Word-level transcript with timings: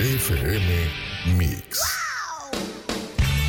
FM 0.00 0.90
Mix. 1.36 1.78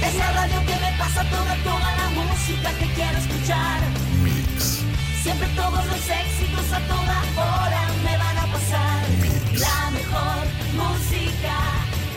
Es 0.04 0.16
la 0.16 0.32
radio 0.32 0.60
que 0.60 0.76
me 0.76 0.96
pasa 0.96 1.24
toda, 1.32 1.56
toda 1.64 1.96
la 1.96 2.10
música 2.10 2.70
que 2.78 2.86
quiero 2.94 3.18
escuchar. 3.18 3.82
Mix. 4.22 4.84
Siempre 5.24 5.48
todos 5.56 5.84
los 5.88 5.98
éxitos 5.98 6.72
a 6.72 6.80
toda 6.82 7.18
hora 7.36 7.82
me 8.04 8.16
van 8.16 8.38
a 8.38 8.46
pasar. 8.54 9.10
Mix. 9.22 9.60
La 9.60 9.90
mejor 9.90 10.46
música, 10.78 11.58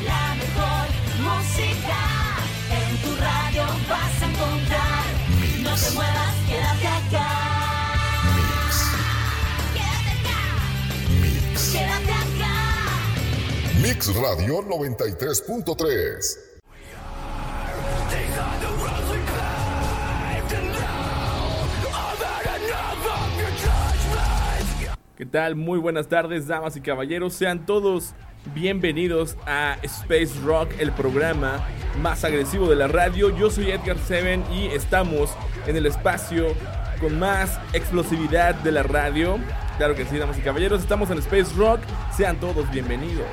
la 0.05 0.35
mejor 0.35 0.87
música. 1.25 1.99
En 2.69 2.97
tu 2.99 3.17
radio 3.17 3.65
vas 3.89 4.23
a 4.23 4.27
encontrar. 4.27 5.05
Mix. 5.41 5.59
No 5.61 5.75
te 5.75 5.91
muevas, 5.93 6.35
Mix 13.89 14.15
Radio 14.15 14.61
93.3. 14.65 16.39
¿Qué 25.17 25.25
tal? 25.25 25.57
Muy 25.57 25.79
buenas 25.79 26.07
tardes, 26.07 26.47
damas 26.47 26.77
y 26.77 26.83
caballeros. 26.83 27.33
Sean 27.33 27.65
todos 27.65 28.13
bienvenidos 28.55 29.39
a 29.47 29.79
Space 29.81 30.39
Rock, 30.45 30.69
el 30.81 30.93
programa 30.93 31.67
más 32.03 32.25
agresivo 32.25 32.69
de 32.69 32.77
la 32.77 32.89
radio. 32.89 33.35
Yo 33.39 33.49
soy 33.49 33.71
Edgar 33.71 33.97
Seven 34.01 34.45
y 34.53 34.67
estamos 34.67 35.31
en 35.67 35.77
el 35.77 35.87
espacio 35.87 36.49
con 37.01 37.19
más 37.19 37.59
explosividad 37.73 38.55
de 38.57 38.71
la 38.71 38.83
radio. 38.83 39.39
Claro 39.79 39.95
que 39.95 40.05
sí, 40.05 40.19
damas 40.19 40.37
y 40.37 40.43
caballeros, 40.43 40.83
estamos 40.83 41.09
en 41.11 41.17
Space 41.21 41.55
Rock. 41.57 41.81
Sean 42.15 42.39
todos 42.39 42.71
bienvenidos. 42.71 43.25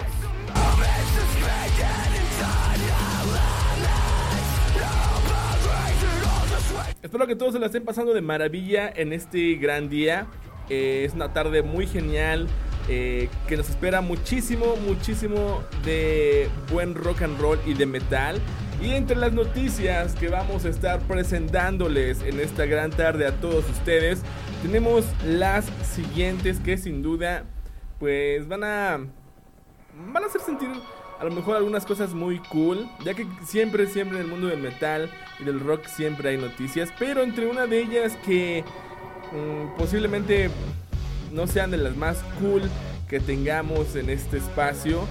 Espero 7.05 7.27
que 7.27 7.35
todos 7.35 7.53
se 7.53 7.59
la 7.59 7.67
estén 7.67 7.85
pasando 7.85 8.15
de 8.15 8.21
maravilla 8.21 8.89
en 8.89 9.13
este 9.13 9.53
gran 9.57 9.89
día. 9.89 10.25
Eh, 10.71 11.03
es 11.05 11.13
una 11.13 11.31
tarde 11.33 11.61
muy 11.61 11.85
genial 11.85 12.47
eh, 12.89 13.29
que 13.47 13.57
nos 13.57 13.69
espera 13.69 14.01
muchísimo, 14.01 14.75
muchísimo 14.77 15.61
de 15.83 16.49
buen 16.71 16.95
rock 16.95 17.21
and 17.21 17.39
roll 17.39 17.59
y 17.63 17.75
de 17.75 17.85
metal. 17.85 18.41
Y 18.81 18.93
entre 18.93 19.17
las 19.17 19.33
noticias 19.33 20.15
que 20.15 20.29
vamos 20.29 20.65
a 20.65 20.69
estar 20.69 20.99
presentándoles 21.01 22.23
en 22.23 22.39
esta 22.39 22.65
gran 22.65 22.89
tarde 22.89 23.27
a 23.27 23.39
todos 23.39 23.69
ustedes, 23.69 24.23
tenemos 24.63 25.05
las 25.23 25.65
siguientes 25.83 26.59
que 26.59 26.75
sin 26.75 27.03
duda 27.03 27.43
pues 27.99 28.47
van 28.47 28.63
a 28.63 28.99
van 30.11 30.23
a 30.23 30.25
hacer 30.25 30.41
sentir 30.41 30.69
a 31.19 31.23
lo 31.23 31.31
mejor 31.31 31.55
algunas 31.55 31.85
cosas 31.85 32.13
muy 32.13 32.39
cool, 32.39 32.87
ya 33.03 33.13
que 33.13 33.25
siempre, 33.45 33.87
siempre 33.87 34.19
en 34.19 34.25
el 34.25 34.29
mundo 34.29 34.47
del 34.47 34.61
metal 34.61 35.09
y 35.39 35.43
del 35.43 35.59
rock 35.59 35.85
siempre 35.85 36.29
hay 36.29 36.37
noticias, 36.37 36.91
pero 36.99 37.23
entre 37.23 37.47
una 37.47 37.67
de 37.67 37.81
ellas 37.81 38.17
que 38.25 38.63
mm, 39.31 39.77
posiblemente 39.77 40.49
no 41.31 41.47
sean 41.47 41.71
de 41.71 41.77
las 41.77 41.95
más 41.95 42.23
cool 42.39 42.63
que 43.09 43.19
tengamos 43.19 43.95
en 43.95 44.09
este 44.09 44.37
espacio, 44.37 45.01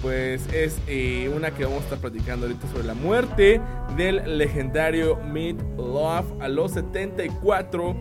pues 0.00 0.46
es 0.52 0.78
eh, 0.88 1.30
una 1.34 1.52
que 1.52 1.64
vamos 1.64 1.82
a 1.82 1.84
estar 1.84 1.98
platicando 1.98 2.46
ahorita 2.46 2.66
sobre 2.68 2.84
la 2.84 2.94
muerte 2.94 3.60
del 3.96 4.38
legendario 4.38 5.16
Meat 5.16 5.56
Love 5.76 6.26
a 6.40 6.48
los 6.48 6.72
74 6.72 7.94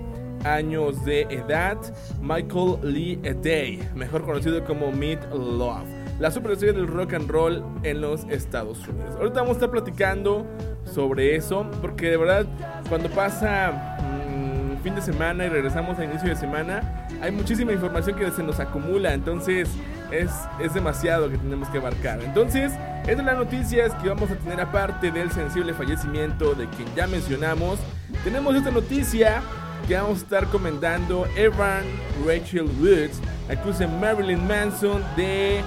años 0.44 1.06
de 1.06 1.22
edad, 1.24 1.78
Michael 2.20 2.78
Lee 2.82 3.20
Day, 3.44 3.88
mejor 3.94 4.24
conocido 4.24 4.64
como 4.64 4.92
Meat 4.92 5.32
Love, 5.32 5.88
la 6.22 6.30
superestrella 6.30 6.74
del 6.74 6.88
rock 6.88 7.14
and 7.14 7.30
roll 7.30 7.64
en 7.82 8.00
los 8.00 8.26
Estados 8.26 8.88
Unidos. 8.88 9.16
Ahorita 9.16 9.42
vamos 9.42 9.50
a 9.50 9.54
estar 9.54 9.72
platicando 9.72 10.46
sobre 10.86 11.36
eso, 11.36 11.66
porque 11.82 12.12
de 12.12 12.18
verdad 12.18 12.46
cuando 12.90 13.10
pasa 13.10 13.98
mm, 14.00 14.84
fin 14.84 14.94
de 14.94 15.02
semana 15.02 15.48
y 15.48 15.50
regresamos 15.50 15.98
a 15.98 16.06
inicio 16.06 16.30
de 16.30 16.36
semana, 16.36 17.08
hay 17.24 17.32
muchísima 17.32 17.74
información 17.74 18.16
que 18.20 18.30
se 18.30 18.44
nos 18.44 18.60
acumula, 18.60 19.16
entonces 19.16 19.68
es, 20.12 20.30
es 20.60 20.76
demasiado 20.76 21.28
que 21.28 21.40
tenemos 21.40 21.68
que 21.70 21.80
abarcar. 21.80 22.22
Entonces, 22.22 22.72
es 23.08 23.18
de 23.18 23.24
las 23.24 23.36
noticias 23.36 23.92
que 23.96 24.10
vamos 24.10 24.30
a 24.30 24.36
tener 24.36 24.62
aparte 24.62 25.12
del 25.12 25.32
sensible 25.32 25.74
fallecimiento 25.74 26.54
de 26.54 26.68
quien 26.70 26.88
ya 26.96 27.08
mencionamos. 27.08 27.80
Tenemos 28.24 28.56
esta 28.56 28.70
noticia 28.70 29.42
que 29.88 29.96
vamos 29.96 30.20
a 30.20 30.22
estar 30.22 30.46
comentando. 30.48 31.26
Evan 31.36 31.84
Rachel 32.28 32.70
Woods 32.80 33.20
acusa 33.50 33.86
a 33.86 33.88
Marilyn 33.88 34.46
Manson 34.48 35.02
de 35.16 35.62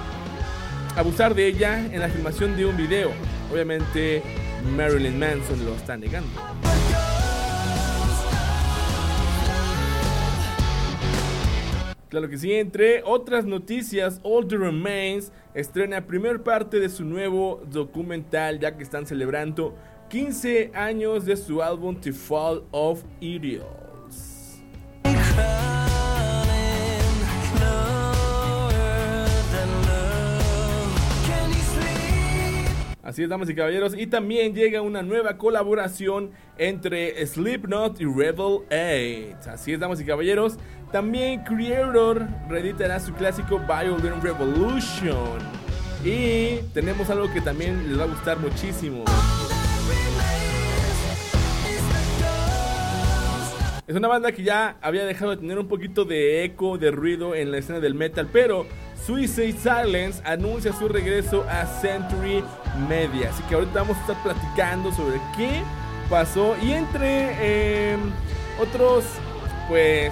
abusar 0.95 1.35
de 1.35 1.47
ella 1.47 1.79
en 1.79 1.99
la 1.99 2.09
filmación 2.09 2.55
de 2.55 2.65
un 2.65 2.77
video. 2.77 3.11
Obviamente 3.51 4.23
Marilyn 4.75 5.19
Manson 5.19 5.63
lo 5.65 5.75
está 5.75 5.97
negando. 5.97 6.29
Claro 12.09 12.29
que 12.29 12.37
sí, 12.37 12.53
entre 12.53 13.03
otras 13.03 13.45
noticias, 13.45 14.21
All 14.23 14.47
the 14.47 14.57
Remains 14.57 15.33
estrena 15.53 16.05
primer 16.07 16.43
parte 16.43 16.79
de 16.79 16.87
su 16.87 17.03
nuevo 17.03 17.61
documental 17.69 18.59
ya 18.59 18.77
que 18.77 18.83
están 18.83 19.05
celebrando 19.05 19.75
15 20.09 20.71
años 20.73 21.25
de 21.25 21.35
su 21.35 21.61
álbum 21.61 21.99
The 21.99 22.13
Fall 22.13 22.63
of 22.71 23.03
Idiots. 23.19 23.84
Así 33.15 33.23
es, 33.23 33.29
damas 33.29 33.49
y 33.49 33.55
caballeros. 33.55 33.97
Y 33.97 34.07
también 34.07 34.53
llega 34.53 34.81
una 34.81 35.01
nueva 35.01 35.37
colaboración 35.37 36.31
entre 36.57 37.25
Slipknot 37.25 38.01
y 38.01 38.03
Rebel 38.03 38.59
8. 38.69 39.51
Así 39.51 39.71
es, 39.71 39.79
damas 39.79 40.01
y 40.01 40.03
caballeros. 40.03 40.57
También 40.91 41.41
Creator 41.45 42.27
reeditará 42.49 42.99
su 42.99 43.13
clásico 43.13 43.57
Violin 43.59 44.21
Revolution. 44.21 45.39
Y 46.03 46.57
tenemos 46.73 47.09
algo 47.09 47.31
que 47.31 47.39
también 47.39 47.87
les 47.87 47.97
va 47.97 48.03
a 48.03 48.07
gustar 48.07 48.37
muchísimo. 48.37 49.05
Es 53.87 53.95
una 53.95 54.09
banda 54.09 54.33
que 54.33 54.43
ya 54.43 54.77
había 54.81 55.05
dejado 55.05 55.31
de 55.31 55.37
tener 55.37 55.57
un 55.57 55.69
poquito 55.69 56.03
de 56.03 56.43
eco, 56.43 56.77
de 56.77 56.91
ruido 56.91 57.33
en 57.33 57.51
la 57.51 57.59
escena 57.59 57.79
del 57.79 57.93
metal, 57.93 58.27
pero 58.33 58.65
Suicide 59.05 59.53
Silence 59.59 60.19
anuncia 60.25 60.73
su 60.73 60.87
regreso 60.87 61.45
a 61.47 61.65
Century 61.65 62.43
Media. 62.89 63.29
Así 63.29 63.43
que 63.43 63.55
ahorita 63.55 63.81
vamos 63.81 63.97
a 63.97 64.01
estar 64.01 64.23
platicando 64.23 64.91
sobre 64.91 65.21
qué 65.37 65.61
pasó 66.09 66.55
y 66.61 66.71
entre 66.71 67.29
eh, 67.39 67.97
otros, 68.59 69.03
pues, 69.67 70.11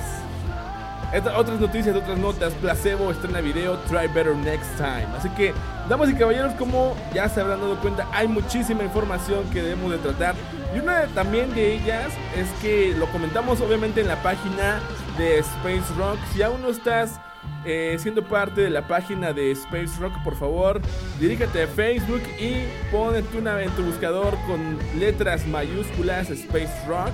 otras 1.36 1.60
noticias, 1.60 1.96
otras 1.96 2.20
notas. 2.20 2.54
Placebo 2.54 3.10
estrena 3.10 3.42
video 3.42 3.78
Try 3.88 4.08
Better 4.14 4.36
Next 4.36 4.78
Time. 4.78 5.08
Así 5.18 5.30
que, 5.30 5.54
damas 5.90 6.12
y 6.12 6.14
caballeros, 6.14 6.54
como 6.54 6.96
ya 7.16 7.28
se 7.30 7.42
habrán 7.42 7.62
dado 7.62 7.80
cuenta, 7.80 8.08
hay 8.12 8.28
muchísima 8.28 8.84
información 8.84 9.44
que 9.52 9.64
debemos 9.64 9.92
de 9.92 9.98
tratar. 9.98 10.36
Y 10.76 10.80
una 10.80 11.08
también 11.16 11.54
de 11.56 11.74
ellas 11.74 12.12
es 12.36 12.48
que 12.62 12.94
lo 12.98 13.08
comentamos 13.08 13.60
obviamente 13.60 14.02
en 14.02 14.08
la 14.08 14.22
página 14.22 14.80
de 15.18 15.40
Space 15.40 15.94
Rock. 15.98 16.20
Si 16.32 16.44
aún 16.44 16.62
no 16.62 16.70
estás 16.70 17.20
eh, 17.66 17.98
siendo 18.00 18.24
parte 18.24 18.62
de 18.62 18.70
la 18.70 18.88
página 18.88 19.34
de 19.34 19.52
Space 19.52 20.00
Rock, 20.00 20.14
por 20.24 20.36
favor, 20.36 20.82
diríjate 21.20 21.64
a 21.64 21.68
Facebook 21.68 22.22
y 22.40 22.64
pon 22.92 23.16
en 23.16 23.26
tu, 23.26 23.40
nav- 23.42 23.62
en 23.64 23.70
tu 23.72 23.84
buscador 23.84 24.36
con 24.48 24.78
letras 25.00 25.46
mayúsculas 25.48 26.30
Space 26.30 26.74
Rock. 26.88 27.12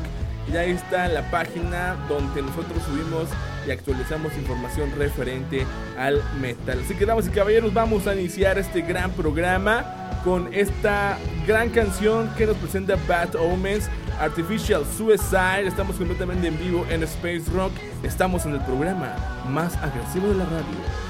Y 0.52 0.58
ahí 0.58 0.72
está 0.72 1.08
la 1.08 1.30
página 1.30 1.96
donde 2.10 2.42
nosotros 2.42 2.82
subimos 2.84 3.30
y 3.68 3.72
actualizamos 3.72 4.36
información 4.36 4.92
referente 4.98 5.64
al 5.96 6.24
metal. 6.42 6.80
Así 6.84 6.96
que, 6.96 7.06
damas 7.06 7.28
y 7.28 7.30
caballeros, 7.30 7.72
vamos 7.72 8.08
a 8.08 8.16
iniciar 8.16 8.58
este 8.58 8.82
gran 8.82 9.12
programa 9.12 9.86
con 10.24 10.52
esta 10.52 11.20
gran 11.46 11.70
canción 11.70 12.30
que 12.36 12.48
nos 12.48 12.58
presenta 12.58 12.96
Bad 13.08 13.36
Omens, 13.36 13.88
Artificial 14.20 14.84
Suicide. 14.98 15.68
Estamos 15.68 15.98
completamente 15.98 16.48
en 16.48 16.58
vivo 16.58 16.84
en 16.90 17.04
Space 17.04 17.44
Rock. 17.54 17.72
Estamos 18.02 18.44
en 18.48 18.54
el 18.56 18.62
programa 18.62 19.16
más 19.50 19.76
agresivo 19.78 20.30
de 20.30 20.36
la 20.36 20.46
radio. 20.46 21.10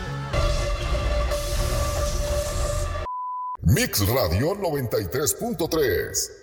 Mix 3.61 4.07
Radio 4.07 4.55
93.3. 4.55 6.38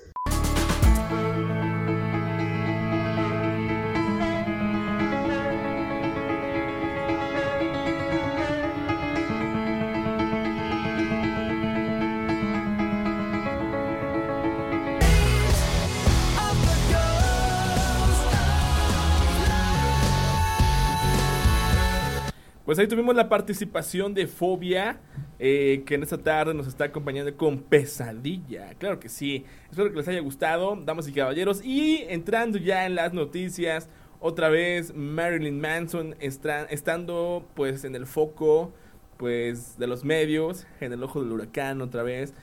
Pues 22.76 22.84
ahí 22.84 22.88
tuvimos 22.88 23.16
la 23.16 23.30
participación 23.30 24.12
de 24.12 24.26
Fobia, 24.26 25.00
eh, 25.38 25.82
que 25.86 25.94
en 25.94 26.02
esta 26.02 26.18
tarde 26.18 26.52
nos 26.52 26.66
está 26.66 26.84
acompañando 26.84 27.34
con 27.34 27.58
Pesadilla. 27.58 28.74
Claro 28.74 29.00
que 29.00 29.08
sí. 29.08 29.46
Espero 29.70 29.88
que 29.90 29.96
les 29.96 30.06
haya 30.08 30.20
gustado, 30.20 30.76
damas 30.76 31.08
y 31.08 31.12
caballeros. 31.14 31.64
Y 31.64 32.04
entrando 32.10 32.58
ya 32.58 32.84
en 32.84 32.94
las 32.94 33.14
noticias, 33.14 33.88
otra 34.20 34.50
vez 34.50 34.94
Marilyn 34.94 35.58
Manson 35.58 36.16
estando 36.20 37.48
pues 37.54 37.84
en 37.84 37.94
el 37.94 38.04
foco 38.04 38.74
pues 39.16 39.78
de 39.78 39.86
los 39.86 40.04
medios, 40.04 40.66
en 40.78 40.92
el 40.92 41.02
ojo 41.02 41.22
del 41.22 41.32
huracán 41.32 41.80
otra 41.80 42.02
vez. 42.02 42.34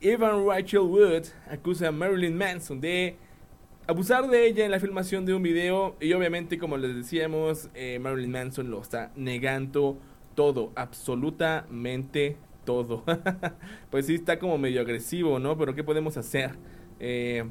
Evan 0.00 0.46
Rachel 0.46 0.80
Wood 0.80 1.24
acusa 1.50 1.88
a 1.88 1.92
Marilyn 1.92 2.38
Manson 2.38 2.80
de 2.80 3.18
abusar 3.86 4.28
de 4.28 4.46
ella 4.46 4.64
en 4.64 4.70
la 4.70 4.80
filmación 4.80 5.26
de 5.26 5.34
un 5.34 5.42
video 5.42 5.96
y 6.00 6.12
obviamente 6.12 6.58
como 6.58 6.76
les 6.76 6.94
decíamos 6.94 7.68
eh, 7.74 7.98
Marilyn 8.00 8.30
Manson 8.30 8.70
lo 8.70 8.80
está 8.80 9.10
negando 9.16 9.98
todo, 10.34 10.72
absolutamente 10.76 12.36
todo. 12.64 13.04
pues 13.90 14.06
sí 14.06 14.14
está 14.14 14.38
como 14.38 14.56
medio 14.56 14.80
agresivo, 14.80 15.38
¿no? 15.38 15.58
Pero 15.58 15.74
¿qué 15.74 15.84
podemos 15.84 16.16
hacer? 16.16 16.52
Eh, 17.00 17.44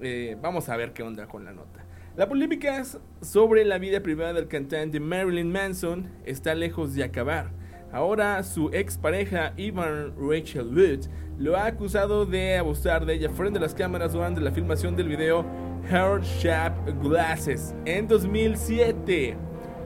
eh, 0.00 0.36
vamos 0.42 0.68
a 0.68 0.76
ver 0.76 0.92
qué 0.92 1.02
onda 1.02 1.26
con 1.26 1.44
la 1.44 1.52
nota. 1.52 1.84
La 2.16 2.28
polémica 2.28 2.82
sobre 3.20 3.64
la 3.64 3.78
vida 3.78 4.00
privada 4.00 4.32
del 4.32 4.48
cantante 4.48 5.00
Marilyn 5.00 5.52
Manson 5.52 6.10
está 6.24 6.54
lejos 6.54 6.94
de 6.94 7.04
acabar. 7.04 7.50
Ahora 7.92 8.42
su 8.42 8.70
expareja 8.72 9.52
Ivan 9.56 10.14
Rachel 10.18 10.66
Wood 10.66 11.06
lo 11.38 11.56
ha 11.56 11.66
acusado 11.66 12.26
de 12.26 12.56
abusar 12.56 13.06
de 13.06 13.14
ella 13.14 13.30
frente 13.30 13.58
a 13.58 13.62
las 13.62 13.74
cámaras 13.74 14.12
durante 14.12 14.40
la 14.40 14.50
filmación 14.50 14.96
del 14.96 15.08
video 15.08 15.44
Heart 15.90 16.24
Shape 16.24 16.92
Glasses 17.02 17.74
en 17.84 18.08
2007. 18.08 19.36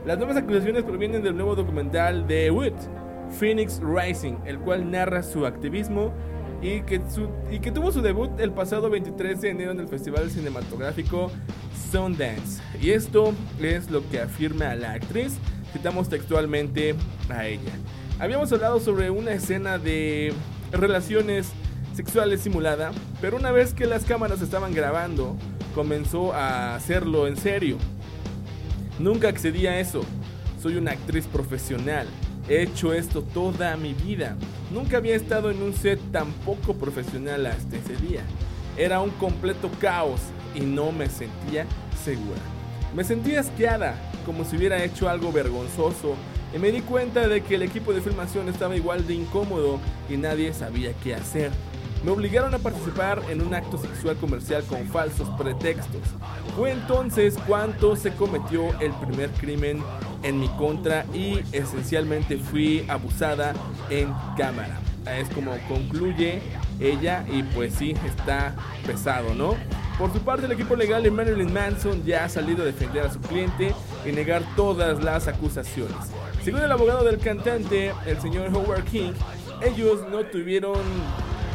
Las 0.05 0.17
nuevas 0.17 0.37
acusaciones 0.37 0.83
provienen 0.83 1.21
del 1.21 1.35
nuevo 1.35 1.55
documental 1.55 2.27
de 2.27 2.49
Wood, 2.49 2.73
Phoenix 3.39 3.79
Rising, 3.83 4.37
el 4.45 4.59
cual 4.59 4.89
narra 4.89 5.21
su 5.21 5.45
activismo 5.45 6.11
y 6.61 6.83
y 7.51 7.59
que 7.59 7.71
tuvo 7.71 7.91
su 7.91 8.01
debut 8.01 8.39
el 8.39 8.51
pasado 8.51 8.89
23 8.89 9.41
de 9.41 9.49
enero 9.49 9.71
en 9.71 9.79
el 9.79 9.87
Festival 9.87 10.29
Cinematográfico 10.29 11.31
Sundance. 11.91 12.61
Y 12.81 12.91
esto 12.91 13.33
es 13.61 13.89
lo 13.91 14.07
que 14.09 14.19
afirma 14.19 14.73
la 14.75 14.93
actriz, 14.93 15.37
citamos 15.73 16.09
textualmente 16.09 16.95
a 17.29 17.47
ella. 17.47 17.71
Habíamos 18.19 18.51
hablado 18.51 18.79
sobre 18.79 19.09
una 19.09 19.33
escena 19.33 19.77
de 19.77 20.33
relaciones 20.71 21.51
sexuales 21.93 22.41
simulada, 22.41 22.91
pero 23.19 23.37
una 23.37 23.51
vez 23.51 23.73
que 23.73 23.85
las 23.85 24.05
cámaras 24.05 24.41
estaban 24.41 24.73
grabando, 24.73 25.35
comenzó 25.71 26.33
a 26.33 26.75
hacerlo 26.75 27.27
en 27.27 27.37
serio. 27.37 27.77
Nunca 28.99 29.29
accedí 29.29 29.67
a 29.67 29.79
eso. 29.79 30.01
Soy 30.61 30.75
una 30.75 30.91
actriz 30.91 31.25
profesional. 31.25 32.07
He 32.47 32.61
hecho 32.61 32.93
esto 32.93 33.21
toda 33.21 33.75
mi 33.77 33.93
vida. 33.93 34.35
Nunca 34.71 34.97
había 34.97 35.15
estado 35.15 35.51
en 35.51 35.61
un 35.61 35.73
set 35.73 35.99
tan 36.11 36.31
poco 36.45 36.75
profesional 36.75 37.45
hasta 37.45 37.77
ese 37.77 37.95
día. 37.97 38.21
Era 38.77 38.99
un 38.99 39.09
completo 39.11 39.69
caos 39.79 40.21
y 40.55 40.61
no 40.61 40.91
me 40.91 41.09
sentía 41.09 41.65
segura. 42.03 42.39
Me 42.95 43.03
sentía 43.03 43.39
asqueada, 43.39 43.95
como 44.25 44.43
si 44.43 44.57
hubiera 44.57 44.83
hecho 44.83 45.09
algo 45.09 45.31
vergonzoso 45.31 46.15
y 46.53 46.59
me 46.59 46.71
di 46.71 46.81
cuenta 46.81 47.27
de 47.27 47.41
que 47.41 47.55
el 47.55 47.63
equipo 47.63 47.93
de 47.93 48.01
filmación 48.01 48.49
estaba 48.49 48.75
igual 48.75 49.07
de 49.07 49.13
incómodo 49.13 49.79
y 50.09 50.17
nadie 50.17 50.53
sabía 50.53 50.93
qué 51.01 51.15
hacer. 51.15 51.51
Me 52.03 52.09
obligaron 52.09 52.53
a 52.55 52.57
participar 52.57 53.21
en 53.29 53.41
un 53.41 53.53
acto 53.53 53.77
sexual 53.77 54.15
comercial 54.17 54.63
con 54.63 54.87
falsos 54.87 55.29
pretextos. 55.37 56.01
Fue 56.55 56.71
entonces 56.71 57.35
cuando 57.45 57.95
se 57.95 58.11
cometió 58.15 58.67
el 58.79 58.91
primer 58.93 59.29
crimen 59.31 59.83
en 60.23 60.39
mi 60.39 60.47
contra 60.49 61.05
y 61.13 61.39
esencialmente 61.51 62.37
fui 62.37 62.85
abusada 62.87 63.53
en 63.91 64.11
cámara. 64.35 64.79
Es 65.05 65.29
como 65.29 65.51
concluye 65.67 66.41
ella 66.79 67.23
y 67.31 67.43
pues 67.43 67.75
sí, 67.75 67.93
está 68.05 68.55
pesado, 68.85 69.35
¿no? 69.35 69.55
Por 69.99 70.11
su 70.11 70.19
parte, 70.19 70.47
el 70.47 70.51
equipo 70.53 70.75
legal 70.75 71.03
de 71.03 71.11
Marilyn 71.11 71.53
Manson 71.53 72.03
ya 72.03 72.25
ha 72.25 72.29
salido 72.29 72.63
a 72.63 72.65
defender 72.65 73.05
a 73.05 73.13
su 73.13 73.19
cliente 73.21 73.75
y 74.03 74.11
negar 74.11 74.41
todas 74.55 75.03
las 75.03 75.27
acusaciones. 75.27 75.95
Según 76.43 76.61
el 76.61 76.71
abogado 76.71 77.03
del 77.03 77.19
cantante, 77.19 77.93
el 78.07 78.19
señor 78.19 78.47
Howard 78.55 78.85
King, 78.85 79.11
ellos 79.61 79.99
no 80.09 80.23
tuvieron 80.23 80.79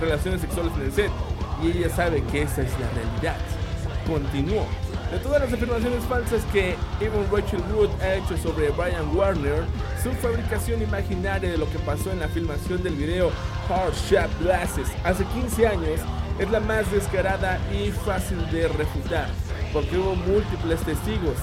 relaciones 0.01 0.41
sexuales 0.41 0.73
en 0.77 0.83
el 0.83 0.93
set 0.93 1.11
y 1.63 1.69
ella 1.69 1.89
sabe 1.89 2.23
que 2.25 2.43
esa 2.43 2.63
es 2.63 2.71
la 2.79 2.91
realidad. 2.91 3.37
Continuó. 4.07 4.67
De 5.11 5.19
todas 5.19 5.41
las 5.41 5.53
afirmaciones 5.53 6.05
falsas 6.05 6.43
que 6.53 6.75
Evan 7.01 7.27
Rachel 7.31 7.63
Wood 7.73 7.91
ha 8.03 8.15
hecho 8.15 8.37
sobre 8.37 8.71
Brian 8.71 9.17
Warner, 9.17 9.65
su 10.03 10.11
fabricación 10.13 10.83
imaginaria 10.83 11.51
de 11.51 11.59
lo 11.59 11.71
que 11.71 11.79
pasó 11.79 12.11
en 12.11 12.21
la 12.21 12.29
filmación 12.29 12.83
del 12.83 12.95
video 12.95 13.31
Hard 13.69 13.95
Shot 13.95 14.31
Glasses 14.41 14.89
hace 15.05 15.25
15 15.25 15.67
años 15.67 16.01
es 16.39 16.51
la 16.51 16.61
más 16.61 16.91
descarada 16.91 17.59
y 17.73 17.91
fácil 17.91 18.39
de 18.51 18.69
refutar, 18.69 19.29
porque 19.73 19.97
hubo 19.97 20.15
múltiples 20.15 20.81
testigos, 20.81 21.37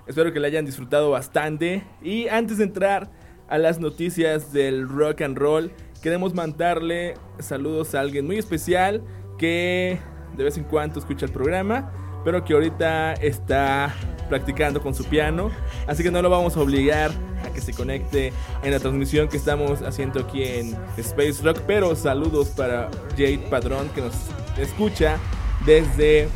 Espero 0.08 0.34
que 0.34 0.40
la 0.40 0.48
hayan 0.48 0.66
disfrutado 0.66 1.12
bastante. 1.12 1.84
Y 2.02 2.28
antes 2.30 2.58
de 2.58 2.64
entrar 2.64 3.12
a 3.48 3.60
las 3.60 3.80
noticias 3.80 4.52
del 4.52 4.90
rock 4.90 5.22
and 5.22 5.38
roll, 5.38 5.72
queremos 6.02 6.34
mandarle 6.34 7.14
saludos 7.38 7.94
a 7.94 8.00
alguien 8.00 8.26
muy 8.26 8.38
especial 8.38 9.04
que 9.38 10.00
de 10.36 10.44
vez 10.44 10.58
en 10.58 10.64
cuando 10.64 11.00
escucha 11.00 11.28
el 11.28 11.32
programa, 11.32 11.92
pero 12.26 12.44
que 12.44 12.54
ahorita 12.54 13.14
está 13.14 13.94
practicando 14.28 14.82
con 14.82 14.96
su 14.96 15.06
piano. 15.06 15.52
Así 15.88 16.04
que 16.04 16.10
no 16.10 16.22
lo 16.22 16.30
vamos 16.30 16.58
a 16.58 16.60
obligar 16.60 17.12
a 17.46 17.54
que 17.54 17.62
se 17.62 17.72
conecte 17.72 18.34
en 18.64 18.72
la 18.72 18.80
transmisión 18.80 19.30
que 19.30 19.38
estamos 19.38 19.84
haciendo 19.84 20.22
aquí 20.22 20.44
en 20.44 20.76
Space 20.98 21.44
Rock. 21.44 21.60
Pero 21.68 21.96
saludos 21.96 22.50
para 22.50 22.90
Jade 23.12 23.46
Padrón 23.50 23.90
que 23.94 24.02
nos 24.02 24.16
escucha 24.58 25.18
desde 25.66 26.28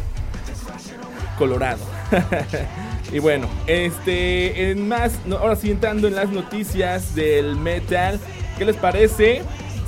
Colorado. 1.37 1.83
y 3.11 3.17
bueno, 3.17 3.47
este, 3.65 4.69
en 4.69 4.87
más, 4.87 5.19
ahora 5.31 5.55
sí 5.55 5.71
entrando 5.71 6.07
en 6.07 6.15
las 6.15 6.29
noticias 6.29 7.15
del 7.15 7.55
metal, 7.55 8.19
¿qué 8.57 8.65
les 8.65 8.75
parece 8.75 9.41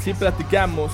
si 0.03 0.13
platicamos 0.13 0.91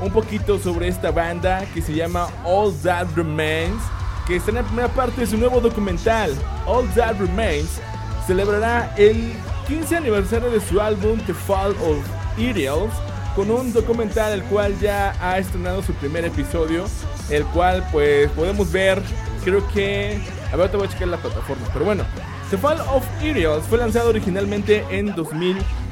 un 0.00 0.12
poquito 0.12 0.58
sobre 0.58 0.88
esta 0.88 1.10
banda 1.10 1.64
que 1.72 1.80
se 1.82 1.94
llama 1.94 2.28
All 2.44 2.72
That 2.82 3.08
Remains, 3.16 3.82
que 4.26 4.36
está 4.36 4.50
en 4.50 4.56
la 4.56 4.62
primera 4.62 4.88
parte 4.88 5.20
de 5.20 5.26
su 5.26 5.36
nuevo 5.36 5.60
documental, 5.60 6.34
All 6.66 6.88
That 6.94 7.18
Remains, 7.18 7.80
celebrará 8.26 8.92
el 8.96 9.32
15 9.68 9.96
aniversario 9.96 10.50
de 10.50 10.60
su 10.60 10.80
álbum 10.80 11.20
The 11.26 11.34
Fall 11.34 11.72
of 11.72 11.98
Ideals 12.36 12.92
con 13.36 13.50
un 13.50 13.72
documental 13.72 14.32
el 14.32 14.42
cual 14.44 14.78
ya 14.80 15.14
ha 15.20 15.38
estrenado 15.38 15.82
su 15.82 15.92
primer 15.94 16.24
episodio, 16.24 16.86
el 17.30 17.44
cual 17.46 17.86
pues 17.92 18.30
podemos 18.30 18.72
ver, 18.72 19.02
creo 19.44 19.66
que... 19.68 20.20
A 20.52 20.56
ver, 20.56 20.70
te 20.70 20.76
voy 20.76 20.86
a 20.86 20.90
checar 20.90 21.08
la 21.08 21.18
plataforma, 21.18 21.66
pero 21.72 21.84
bueno. 21.84 22.04
The 22.50 22.56
Fall 22.56 22.80
of 22.80 23.04
Ideals 23.22 23.64
fue 23.66 23.78
lanzado 23.78 24.08
originalmente 24.08 24.84
en 24.90 25.14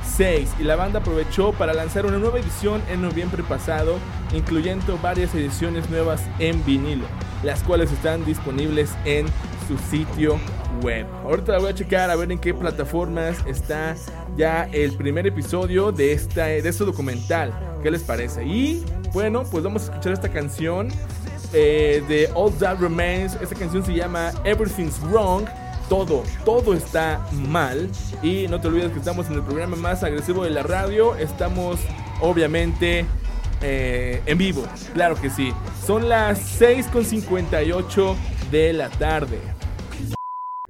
2006 0.04 0.54
y 0.60 0.64
la 0.64 0.76
banda 0.76 1.00
aprovechó 1.00 1.52
para 1.52 1.72
lanzar 1.74 2.06
una 2.06 2.18
nueva 2.18 2.38
edición 2.38 2.82
en 2.90 3.02
noviembre 3.02 3.42
pasado, 3.42 3.98
incluyendo 4.32 4.98
varias 5.02 5.34
ediciones 5.34 5.88
nuevas 5.90 6.22
en 6.38 6.64
vinilo, 6.64 7.06
las 7.42 7.62
cuales 7.62 7.90
están 7.92 8.24
disponibles 8.24 8.90
en 9.04 9.26
su 9.66 9.78
sitio 9.90 10.38
web. 10.82 11.06
Ahorita 11.24 11.52
la 11.52 11.58
voy 11.58 11.70
a 11.70 11.74
checar 11.74 12.10
a 12.10 12.16
ver 12.16 12.30
en 12.30 12.38
qué 12.38 12.52
plataformas 12.52 13.38
está 13.46 13.96
ya 14.36 14.64
el 14.72 14.92
primer 14.96 15.26
episodio 15.26 15.92
de, 15.92 16.12
esta, 16.12 16.46
de 16.46 16.68
este 16.68 16.84
documental. 16.84 17.52
¿Qué 17.82 17.90
les 17.90 18.02
parece? 18.02 18.44
Y 18.44 18.84
bueno, 19.12 19.44
pues 19.44 19.64
vamos 19.64 19.82
a 19.82 19.84
escuchar 19.86 20.12
esta 20.12 20.28
canción 20.28 20.88
eh, 21.52 22.02
de 22.08 22.28
All 22.34 22.52
That 22.54 22.78
Remains. 22.78 23.34
Esta 23.40 23.54
canción 23.54 23.84
se 23.84 23.94
llama 23.94 24.32
Everything's 24.44 25.00
Wrong. 25.02 25.44
Todo, 25.88 26.22
todo 26.44 26.74
está 26.74 27.26
mal. 27.32 27.90
Y 28.22 28.46
no 28.48 28.60
te 28.60 28.68
olvides 28.68 28.92
que 28.92 28.98
estamos 28.98 29.26
en 29.28 29.34
el 29.34 29.42
programa 29.42 29.76
más 29.76 30.02
agresivo 30.02 30.44
de 30.44 30.50
la 30.50 30.62
radio. 30.62 31.14
Estamos, 31.16 31.80
obviamente, 32.20 33.06
eh, 33.62 34.22
en 34.26 34.38
vivo. 34.38 34.66
Claro 34.92 35.20
que 35.20 35.30
sí. 35.30 35.52
Son 35.86 36.08
las 36.08 36.60
6.58 36.60 38.16
de 38.50 38.72
la 38.72 38.88
tarde. 38.90 39.38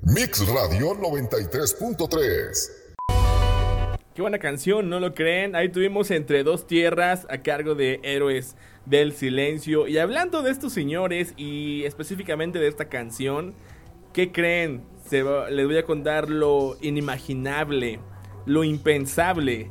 Mix 0.03 0.47
Radio 0.47 0.95
93.3. 0.95 2.85
Qué 4.15 4.23
buena 4.23 4.39
canción, 4.39 4.89
¿no 4.89 5.01
lo 5.01 5.13
creen? 5.13 5.57
Ahí 5.57 5.71
tuvimos 5.71 6.13
Entre 6.13 6.45
dos 6.45 6.69
tierras 6.69 7.27
a 7.29 7.39
cargo 7.39 7.75
de 7.75 7.99
Héroes 8.05 8.55
del 8.87 9.13
Silencio. 9.13 9.89
Y 9.89 9.99
hablando 9.99 10.43
de 10.43 10.53
estos 10.53 10.73
señores 10.73 11.35
y 11.37 11.83
específicamente 11.83 12.61
de 12.61 12.69
esta 12.69 12.89
canción, 12.89 13.55
¿qué 14.13 14.31
creen? 14.31 14.83
Les 15.11 15.67
voy 15.67 15.77
a 15.77 15.85
contar 15.85 16.31
lo 16.31 16.77
inimaginable, 16.81 18.01
lo 18.47 18.65
impensable. 18.65 19.71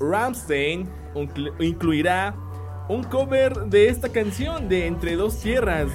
Ramstein 0.00 0.88
incluirá 1.58 2.34
un 2.88 3.02
cover 3.02 3.54
de 3.66 3.88
esta 3.88 4.08
canción 4.08 4.68
de 4.68 4.86
Entre 4.86 5.16
dos 5.16 5.40
tierras 5.40 5.90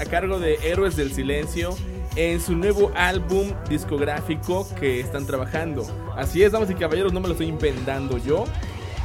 a 0.00 0.04
cargo 0.06 0.38
de 0.38 0.54
Héroes 0.62 0.96
del 0.96 1.12
Silencio 1.12 1.76
en 2.16 2.40
su 2.40 2.56
nuevo 2.56 2.90
álbum 2.94 3.52
discográfico 3.68 4.66
que 4.78 5.00
están 5.00 5.26
trabajando. 5.26 5.84
Así 6.16 6.42
es, 6.42 6.52
damas 6.52 6.70
y 6.70 6.74
caballeros, 6.74 7.12
no 7.12 7.20
me 7.20 7.28
lo 7.28 7.32
estoy 7.32 7.48
inventando 7.48 8.18
yo. 8.18 8.44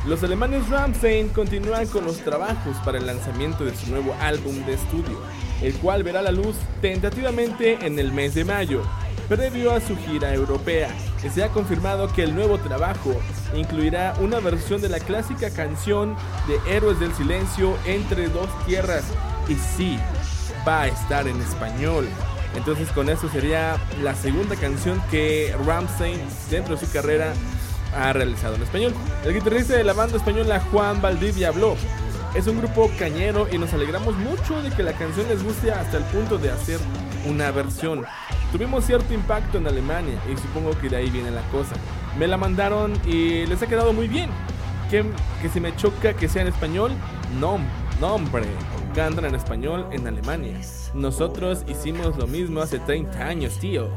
Los 0.05 0.23
alemanes 0.23 0.69
Ramstein 0.69 1.29
continúan 1.29 1.87
con 1.87 2.05
los 2.05 2.17
trabajos 2.17 2.75
para 2.85 2.97
el 2.97 3.05
lanzamiento 3.05 3.65
de 3.65 3.75
su 3.75 3.89
nuevo 3.89 4.13
álbum 4.19 4.65
de 4.65 4.73
estudio, 4.73 5.17
el 5.61 5.73
cual 5.75 6.03
verá 6.03 6.21
la 6.21 6.31
luz 6.31 6.55
tentativamente 6.81 7.85
en 7.85 7.97
el 7.99 8.11
mes 8.11 8.35
de 8.35 8.43
mayo, 8.43 8.83
previo 9.27 9.71
a 9.71 9.81
su 9.81 9.95
gira 9.97 10.33
europea. 10.33 10.89
Se 11.33 11.43
ha 11.43 11.49
confirmado 11.49 12.11
que 12.11 12.23
el 12.23 12.35
nuevo 12.35 12.57
trabajo 12.59 13.15
incluirá 13.55 14.13
una 14.19 14.39
versión 14.39 14.81
de 14.81 14.89
la 14.89 14.99
clásica 14.99 15.49
canción 15.49 16.15
de 16.47 16.75
Héroes 16.75 16.99
del 16.99 17.13
Silencio 17.13 17.77
entre 17.85 18.27
dos 18.27 18.49
tierras. 18.65 19.05
Y 19.47 19.55
sí, 19.55 19.97
va 20.67 20.83
a 20.83 20.87
estar 20.87 21.27
en 21.27 21.39
español. 21.41 22.07
Entonces 22.55 22.89
con 22.89 23.09
eso 23.09 23.29
sería 23.29 23.77
la 24.01 24.15
segunda 24.15 24.55
canción 24.55 25.01
que 25.09 25.55
Ramstein 25.65 26.19
dentro 26.51 26.75
de 26.75 26.85
su 26.85 26.91
carrera 26.91 27.33
ha 27.95 28.13
realizado 28.13 28.55
en 28.55 28.63
español. 28.63 28.93
El 29.25 29.33
guitarrista 29.33 29.75
de 29.75 29.83
la 29.83 29.93
banda 29.93 30.17
española 30.17 30.61
Juan 30.71 31.01
Valdivia 31.01 31.49
habló. 31.49 31.75
Es 32.35 32.47
un 32.47 32.57
grupo 32.57 32.89
cañero 32.97 33.47
y 33.51 33.57
nos 33.57 33.73
alegramos 33.73 34.15
mucho 34.17 34.61
de 34.61 34.71
que 34.71 34.83
la 34.83 34.93
canción 34.93 35.27
les 35.29 35.43
guste 35.43 35.71
hasta 35.71 35.97
el 35.97 36.03
punto 36.05 36.37
de 36.37 36.51
hacer 36.51 36.79
una 37.25 37.51
versión. 37.51 38.05
Tuvimos 38.53 38.85
cierto 38.85 39.15
impacto 39.15 39.57
en 39.57 39.65
Alemania 39.65 40.21
y 40.31 40.37
supongo 40.37 40.79
que 40.79 40.87
de 40.87 40.97
ahí 40.97 41.09
viene 41.09 41.31
la 41.31 41.41
cosa. 41.49 41.73
Me 42.19 42.27
la 42.27 42.37
mandaron 42.37 42.93
y 43.03 43.47
les 43.47 43.59
ha 43.63 43.67
quedado 43.67 43.93
muy 43.93 44.07
bien. 44.07 44.29
Que, 44.91 45.03
que 45.41 45.49
si 45.49 45.59
me 45.59 45.75
choca 45.75 46.13
que 46.13 46.29
sea 46.29 46.43
en 46.43 46.49
español, 46.49 46.91
no, 47.39 47.57
no 47.99 48.13
hombre, 48.13 48.45
cantan 48.93 49.25
en 49.25 49.33
español 49.33 49.87
en 49.91 50.05
Alemania. 50.05 50.61
Nosotros 50.93 51.63
hicimos 51.67 52.15
lo 52.15 52.27
mismo 52.27 52.61
hace 52.61 52.77
30 52.77 53.25
años, 53.25 53.57
tío. 53.57 53.89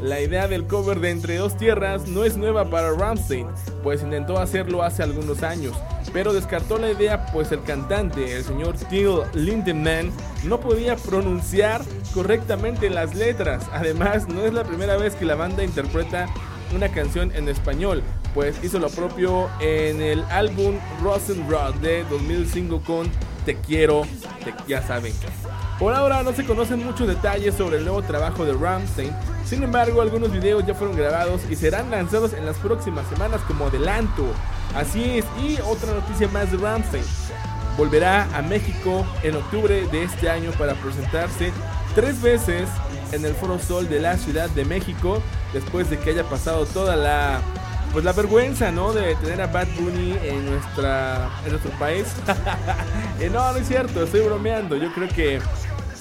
La 0.00 0.18
idea 0.18 0.48
del 0.48 0.66
cover 0.66 0.98
de 1.00 1.10
Entre 1.10 1.36
dos 1.36 1.58
tierras 1.58 2.08
no 2.08 2.24
es 2.24 2.38
nueva 2.38 2.70
para 2.70 2.92
Ramstein, 2.92 3.48
pues 3.82 4.02
intentó 4.02 4.38
hacerlo 4.38 4.82
hace 4.82 5.02
algunos 5.02 5.42
años, 5.42 5.74
pero 6.10 6.32
descartó 6.32 6.78
la 6.78 6.90
idea 6.90 7.26
pues 7.34 7.52
el 7.52 7.62
cantante, 7.64 8.34
el 8.34 8.42
señor 8.42 8.78
Till 8.88 9.20
Lindemann, 9.34 10.10
no 10.44 10.58
podía 10.58 10.96
pronunciar 10.96 11.82
correctamente 12.14 12.90
las 12.90 13.14
letras. 13.14 13.66
Además, 13.72 14.28
no 14.28 14.44
es 14.44 14.52
la 14.52 14.64
primera 14.64 14.96
vez 14.96 15.14
que 15.14 15.24
la 15.24 15.34
banda 15.34 15.64
interpreta 15.64 16.26
una 16.74 16.88
canción 16.88 17.32
en 17.34 17.48
español, 17.48 18.02
pues 18.34 18.62
hizo 18.62 18.78
lo 18.78 18.88
propio 18.90 19.48
en 19.60 20.00
el 20.00 20.22
álbum 20.30 20.76
Rosenrod 21.02 21.74
de 21.76 22.04
2005 22.04 22.82
con 22.82 23.10
Te 23.44 23.56
quiero, 23.56 24.02
te, 24.44 24.54
ya 24.68 24.82
saben. 24.82 25.12
Por 25.78 25.94
ahora 25.94 26.22
no 26.22 26.32
se 26.32 26.44
conocen 26.44 26.84
muchos 26.84 27.08
detalles 27.08 27.54
sobre 27.54 27.78
el 27.78 27.84
nuevo 27.84 28.02
trabajo 28.02 28.44
de 28.44 28.52
Ramstein, 28.52 29.10
sin 29.44 29.62
embargo 29.62 30.02
algunos 30.02 30.30
videos 30.30 30.64
ya 30.66 30.74
fueron 30.74 30.96
grabados 30.96 31.40
y 31.50 31.56
serán 31.56 31.90
lanzados 31.90 32.34
en 32.34 32.44
las 32.44 32.56
próximas 32.58 33.08
semanas 33.08 33.40
como 33.48 33.66
adelanto. 33.66 34.26
Así 34.76 35.18
es, 35.18 35.24
y 35.42 35.58
otra 35.62 35.94
noticia 35.94 36.28
más 36.28 36.52
de 36.52 36.58
Ramstein. 36.58 37.04
Volverá 37.76 38.28
a 38.36 38.42
México 38.42 39.06
en 39.22 39.36
octubre 39.36 39.86
de 39.86 40.04
este 40.04 40.28
año 40.28 40.50
para 40.52 40.74
presentarse 40.74 41.50
tres 41.94 42.20
veces 42.20 42.68
en 43.12 43.24
el 43.24 43.34
Foro 43.34 43.58
Sol 43.58 43.88
de 43.88 44.00
la 44.00 44.16
Ciudad 44.16 44.48
de 44.50 44.64
México, 44.64 45.22
después 45.52 45.90
de 45.90 45.98
que 45.98 46.10
haya 46.10 46.24
pasado 46.24 46.66
toda 46.66 46.96
la 46.96 47.40
pues 47.92 48.04
la 48.04 48.12
vergüenza, 48.12 48.70
¿no? 48.70 48.92
De 48.92 49.16
tener 49.16 49.40
a 49.40 49.48
Bad 49.48 49.66
Bunny 49.78 50.16
en 50.22 50.48
nuestra 50.48 51.28
en 51.44 51.50
nuestro 51.50 51.72
país. 51.78 52.06
Eh, 53.20 53.28
no, 53.30 53.52
no 53.52 53.58
es 53.58 53.68
cierto, 53.68 54.02
estoy 54.02 54.22
bromeando. 54.22 54.76
Yo 54.76 54.90
creo 54.94 55.06
que 55.08 55.40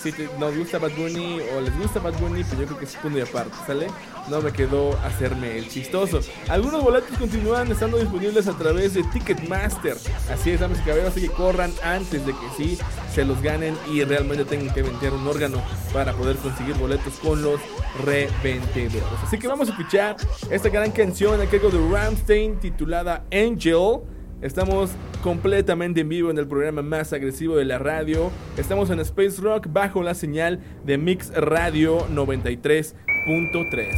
si 0.02 0.12
te- 0.12 0.30
nos 0.40 0.56
gusta 0.58 0.78
Bad 0.80 0.92
Bunny 0.98 1.40
o 1.56 1.62
les 1.62 1.78
gusta 1.78 2.00
Bad 2.00 2.18
Bunny, 2.20 2.44
pues 2.44 2.58
yo 2.60 2.66
creo 2.66 2.80
que 2.80 2.86
es 2.86 2.96
punto 2.96 3.22
aparte, 3.22 3.56
¿sale? 3.68 3.88
No 4.30 4.42
me 4.42 4.52
quedó 4.52 4.98
hacerme 5.00 5.58
el 5.58 5.68
chistoso. 5.70 6.20
Algunos 6.48 6.84
boletos 6.84 7.18
continúan 7.18 7.72
estando 7.72 7.98
disponibles 7.98 8.48
a 8.48 8.58
través 8.58 8.94
de 8.94 9.04
Ticketmaster. 9.04 9.98
Así 10.32 10.52
es, 10.52 10.60
damas 10.60 10.80
y 10.80 10.82
caballeros, 10.82 11.12
así 11.12 11.22
que 11.22 11.34
corran 11.34 11.72
antes 11.84 12.26
de 12.26 12.32
que 12.34 12.48
sí 12.58 12.78
se 13.14 13.26
los 13.26 13.42
ganen 13.42 13.76
y 13.92 14.04
realmente 14.04 14.46
tengan 14.46 14.74
que 14.74 14.82
vender 14.84 15.14
un 15.14 15.28
órgano 15.28 15.62
para 15.94 16.14
poder 16.14 16.38
conseguir 16.38 16.76
boletos 16.76 17.14
con 17.16 17.42
los 17.42 17.60
revendedores. 18.06 19.04
Así 19.26 19.38
que 19.40 19.48
vamos 19.48 19.68
a 19.70 19.72
escuchar 19.72 20.16
esta 20.50 20.70
gran 20.70 20.92
canción 20.92 21.42
a 21.42 21.46
cargo 21.46 21.70
de 21.70 21.80
Ramstein 21.90 22.60
titulada 22.60 23.26
Angel. 23.32 24.02
Estamos 24.42 24.92
completamente 25.22 26.00
en 26.00 26.08
vivo 26.08 26.32
en 26.32 26.38
el 26.38 26.48
programa 26.48 26.82
más 26.82 27.12
agresivo 27.12 27.58
de 27.58 27.66
la 27.66 27.78
radio. 27.78 28.32
Estamos 28.58 28.90
en 28.90 29.02
Space 29.02 29.42
Rock 29.42 29.68
bajo 29.70 30.02
la 30.02 30.14
señal 30.14 30.62
de 30.86 30.98
Mix 30.98 31.30
Radio 31.36 32.08
93.3. 32.08 33.98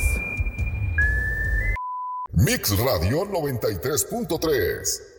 Mix 2.34 2.76
Radio 2.80 3.24
93.3. 3.26 5.12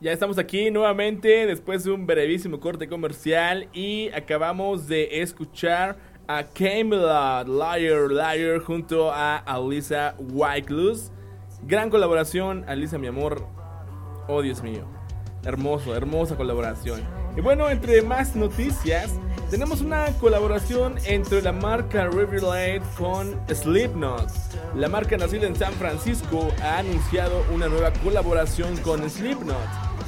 Ya 0.00 0.12
estamos 0.12 0.38
aquí 0.38 0.70
nuevamente 0.70 1.44
después 1.44 1.84
de 1.84 1.90
un 1.90 2.06
brevísimo 2.06 2.58
corte 2.58 2.88
comercial 2.88 3.68
y 3.74 4.08
acabamos 4.14 4.88
de 4.88 5.20
escuchar 5.20 5.98
a 6.32 6.44
Camelot 6.44 7.48
Liar 7.48 8.08
Liar 8.08 8.60
junto 8.60 9.10
a 9.10 9.38
Alisa 9.38 10.14
Wyclus. 10.32 11.10
Gran 11.62 11.90
colaboración, 11.90 12.64
Alisa 12.68 12.98
mi 12.98 13.08
amor. 13.08 13.44
Oh 14.28 14.40
Dios 14.40 14.62
mío. 14.62 14.84
Hermoso, 15.44 15.96
hermosa 15.96 16.36
colaboración. 16.36 17.02
Y 17.36 17.40
bueno, 17.40 17.68
entre 17.68 18.02
más 18.02 18.36
noticias, 18.36 19.18
tenemos 19.50 19.80
una 19.80 20.06
colaboración 20.20 20.98
entre 21.04 21.42
la 21.42 21.50
marca 21.50 22.06
Riverlight 22.06 22.84
con 22.96 23.34
Slipknot. 23.52 24.30
La 24.76 24.88
marca 24.88 25.16
nacida 25.16 25.48
en 25.48 25.56
San 25.56 25.72
Francisco 25.72 26.48
ha 26.62 26.78
anunciado 26.78 27.44
una 27.52 27.66
nueva 27.66 27.92
colaboración 28.04 28.76
con 28.78 29.08
Slipknot. 29.10 29.56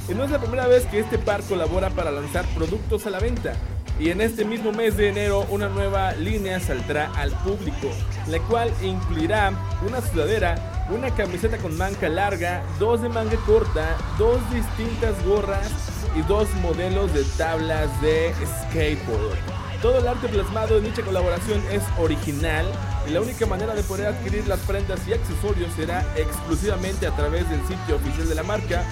Y 0.07 0.13
no 0.13 0.23
es 0.23 0.31
la 0.31 0.39
primera 0.39 0.67
vez 0.67 0.85
que 0.85 0.99
este 0.99 1.17
par 1.17 1.43
colabora 1.43 1.89
para 1.89 2.11
lanzar 2.11 2.45
productos 2.55 3.05
a 3.07 3.09
la 3.09 3.19
venta. 3.19 3.57
Y 4.03 4.09
en 4.09 4.19
este 4.19 4.43
mismo 4.43 4.73
mes 4.73 4.97
de 4.97 5.07
enero 5.07 5.47
una 5.49 5.69
nueva 5.69 6.11
línea 6.11 6.59
saldrá 6.59 7.09
al 7.15 7.31
público, 7.31 7.89
la 8.27 8.37
cual 8.39 8.69
incluirá 8.81 9.53
una 9.87 10.01
sudadera 10.01 10.73
una 10.89 11.09
camiseta 11.15 11.57
con 11.57 11.77
manga 11.77 12.09
larga, 12.09 12.61
dos 12.79 13.01
de 13.01 13.07
manga 13.07 13.37
corta, 13.45 13.95
dos 14.17 14.41
distintas 14.51 15.15
gorras 15.25 15.71
y 16.17 16.21
dos 16.23 16.53
modelos 16.55 17.13
de 17.13 17.23
tablas 17.37 17.89
de 18.01 18.33
skateboard. 18.67 19.62
Todo 19.83 19.99
el 19.99 20.07
arte 20.07 20.27
plasmado 20.29 20.77
en 20.77 20.85
dicha 20.85 21.01
colaboración 21.01 21.61
es 21.69 21.83
original 21.99 22.65
y 23.05 23.11
la 23.11 23.19
única 23.19 23.45
manera 23.45 23.75
de 23.75 23.83
poder 23.83 24.07
adquirir 24.07 24.47
las 24.47 24.61
prendas 24.61 25.05
y 25.05 25.11
accesorios 25.11 25.73
será 25.73 26.05
exclusivamente 26.15 27.05
a 27.05 27.13
través 27.13 27.49
del 27.49 27.59
sitio 27.67 27.97
oficial 27.97 28.29
de 28.29 28.35
la 28.35 28.43
marca 28.43 28.85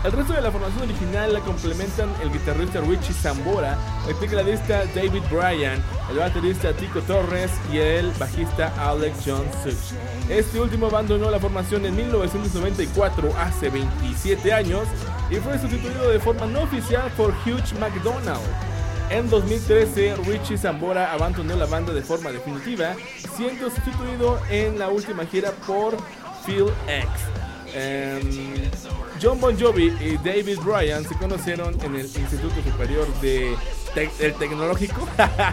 El 0.05 0.11
resto 0.11 0.33
de 0.33 0.41
la 0.41 0.51
formación 0.51 0.83
original 0.83 1.33
la 1.33 1.39
complementan 1.39 2.13
el 2.21 2.31
guitarrista 2.31 2.79
Richie 2.79 3.11
Zambora, 3.11 3.75
el 4.07 4.15
tecladista 4.19 4.85
David 4.93 5.23
Bryan, 5.31 5.83
el 6.11 6.19
baterista 6.19 6.73
Tico 6.73 7.01
Torres 7.01 7.49
y 7.73 7.79
el 7.79 8.11
bajista 8.11 8.71
Alex 8.87 9.17
John 9.25 9.47
Such. 9.63 9.97
Este 10.29 10.61
último 10.61 10.85
abandonó 10.85 11.31
la 11.31 11.39
formación 11.39 11.87
en 11.87 11.95
1994, 11.95 13.33
hace 13.35 13.71
27 13.71 14.53
años, 14.53 14.87
y 15.31 15.37
fue 15.37 15.57
sustituido 15.57 16.11
de 16.11 16.19
forma 16.19 16.45
no 16.45 16.61
oficial 16.61 17.09
por 17.17 17.31
Hugh 17.31 17.79
McDonald. 17.79 18.45
En 19.09 19.27
2013, 19.27 20.17
Richie 20.17 20.59
Zambora 20.59 21.13
abandonó 21.13 21.55
la 21.55 21.65
banda 21.65 21.93
de 21.93 22.03
forma 22.03 22.31
definitiva, 22.31 22.93
siendo 23.35 23.71
sustituido 23.71 24.39
en 24.51 24.77
la 24.77 24.87
última 24.89 25.25
gira 25.25 25.49
por 25.65 25.97
Phil 26.45 26.67
X. 26.87 27.44
Em, 27.75 28.21
John 29.21 29.39
Bon 29.39 29.57
Jovi 29.57 29.93
y 29.99 30.17
David 30.17 30.59
Bryan 30.59 31.03
se 31.03 31.15
conocieron 31.15 31.79
en 31.81 31.95
el 31.95 32.05
Instituto 32.05 32.55
Superior 32.63 33.07
de 33.21 33.55
el 34.19 34.33
Tecnológico. 34.33 35.07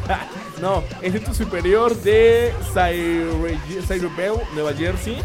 no, 0.60 0.82
Instituto 1.02 1.34
Superior 1.34 1.94
de 2.02 2.52
Bell, 4.16 4.34
Nueva 4.54 4.72
Jersey. 4.72 5.18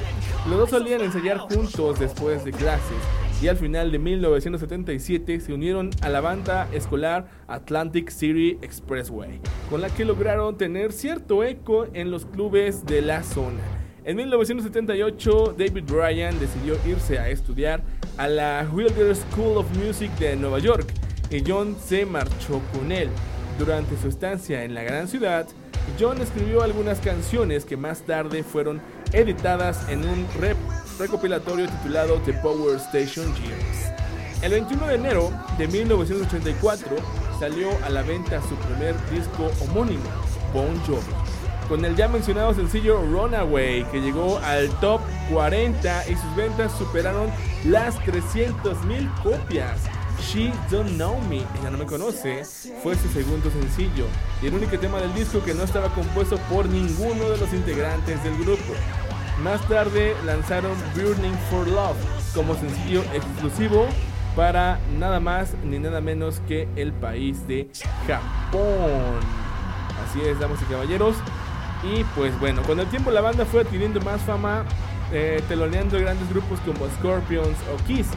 Los 0.49 0.59
dos 0.59 0.69
solían 0.69 1.01
ensayar 1.01 1.37
juntos 1.39 1.99
después 1.99 2.43
de 2.45 2.51
clases 2.51 2.97
y 3.41 3.47
al 3.47 3.57
final 3.57 3.91
de 3.91 3.99
1977 3.99 5.39
se 5.39 5.53
unieron 5.53 5.91
a 6.01 6.09
la 6.09 6.21
banda 6.21 6.67
escolar 6.73 7.27
Atlantic 7.47 8.09
City 8.09 8.57
Expressway, 8.61 9.39
con 9.69 9.81
la 9.81 9.89
que 9.89 10.05
lograron 10.05 10.57
tener 10.57 10.91
cierto 10.91 11.43
eco 11.43 11.87
en 11.93 12.09
los 12.09 12.25
clubes 12.25 12.85
de 12.85 13.01
la 13.01 13.23
zona. 13.23 13.86
En 14.07 14.15
1978, 14.15 15.55
David 15.57 15.83
Bryan 15.83 16.39
decidió 16.39 16.77
irse 16.85 17.19
a 17.19 17.27
estudiar 17.27 17.83
a 18.15 18.29
la 18.29 18.65
Wilder 18.71 19.13
School 19.13 19.57
of 19.57 19.65
Music 19.75 20.09
de 20.17 20.37
Nueva 20.37 20.59
York 20.59 20.93
y 21.29 21.43
John 21.45 21.75
se 21.85 22.05
marchó 22.05 22.61
con 22.71 22.93
él. 22.93 23.09
Durante 23.59 23.97
su 23.97 24.07
estancia 24.07 24.63
en 24.63 24.75
la 24.75 24.83
gran 24.83 25.09
ciudad, 25.09 25.45
John 25.99 26.21
escribió 26.21 26.63
algunas 26.63 27.01
canciones 27.01 27.65
que 27.65 27.75
más 27.75 28.03
tarde 28.03 28.43
fueron 28.43 28.79
editadas 29.11 29.89
en 29.89 30.07
un 30.07 30.25
recopilatorio 30.97 31.67
titulado 31.67 32.21
The 32.21 32.31
Power 32.35 32.77
Station 32.77 33.25
Years. 33.35 33.91
El 34.41 34.51
21 34.51 34.87
de 34.87 34.95
enero 34.95 35.31
de 35.57 35.67
1984 35.67 36.95
salió 37.41 37.67
a 37.83 37.89
la 37.89 38.03
venta 38.03 38.41
su 38.43 38.55
primer 38.55 38.95
disco 39.09 39.51
homónimo, 39.65 40.05
Bon 40.53 40.79
Jovi 40.85 41.16
con 41.67 41.83
el 41.85 41.95
ya 41.95 42.07
mencionado 42.07 42.53
sencillo 42.53 43.01
Runaway, 43.01 43.83
que 43.91 44.01
llegó 44.01 44.39
al 44.39 44.69
top 44.79 45.01
40 45.31 46.09
y 46.09 46.15
sus 46.15 46.35
ventas 46.35 46.71
superaron 46.77 47.29
las 47.65 47.95
300.000 47.99 49.23
copias. 49.23 49.79
She 50.21 50.51
Don't 50.71 50.89
Know 50.95 51.19
Me, 51.29 51.37
ella 51.37 51.69
no 51.71 51.77
me 51.77 51.85
conoce, 51.85 52.43
fue 52.81 52.95
su 52.95 53.07
segundo 53.09 53.51
sencillo 53.51 54.05
y 54.41 54.47
el 54.47 54.55
único 54.55 54.79
tema 54.79 54.99
del 54.99 55.13
disco 55.13 55.43
que 55.43 55.53
no 55.53 55.63
estaba 55.63 55.89
compuesto 55.93 56.37
por 56.49 56.67
ninguno 56.67 57.29
de 57.29 57.37
los 57.37 57.53
integrantes 57.53 58.23
del 58.23 58.35
grupo. 58.37 58.73
Más 59.43 59.61
tarde 59.67 60.15
lanzaron 60.25 60.73
Burning 60.95 61.37
for 61.51 61.67
Love 61.67 61.97
como 62.33 62.55
sencillo 62.55 63.03
exclusivo 63.13 63.87
para 64.35 64.79
nada 64.97 65.19
más 65.19 65.53
ni 65.63 65.79
nada 65.79 66.01
menos 66.01 66.41
que 66.47 66.67
el 66.75 66.93
país 66.93 67.47
de 67.47 67.69
Japón. 68.07 69.19
Así 70.07 70.21
es, 70.21 70.39
damas 70.39 70.61
y 70.61 70.65
caballeros. 70.65 71.17
Y 71.83 72.03
pues 72.15 72.37
bueno, 72.39 72.61
con 72.63 72.79
el 72.79 72.87
tiempo 72.87 73.11
la 73.11 73.21
banda 73.21 73.45
fue 73.45 73.61
adquiriendo 73.61 74.01
más 74.01 74.21
fama, 74.21 74.65
eh, 75.11 75.41
teloneando 75.47 75.99
grandes 75.99 76.29
grupos 76.29 76.59
como 76.61 76.87
Scorpions 76.97 77.57
o 77.73 77.83
Kiss. 77.85 78.07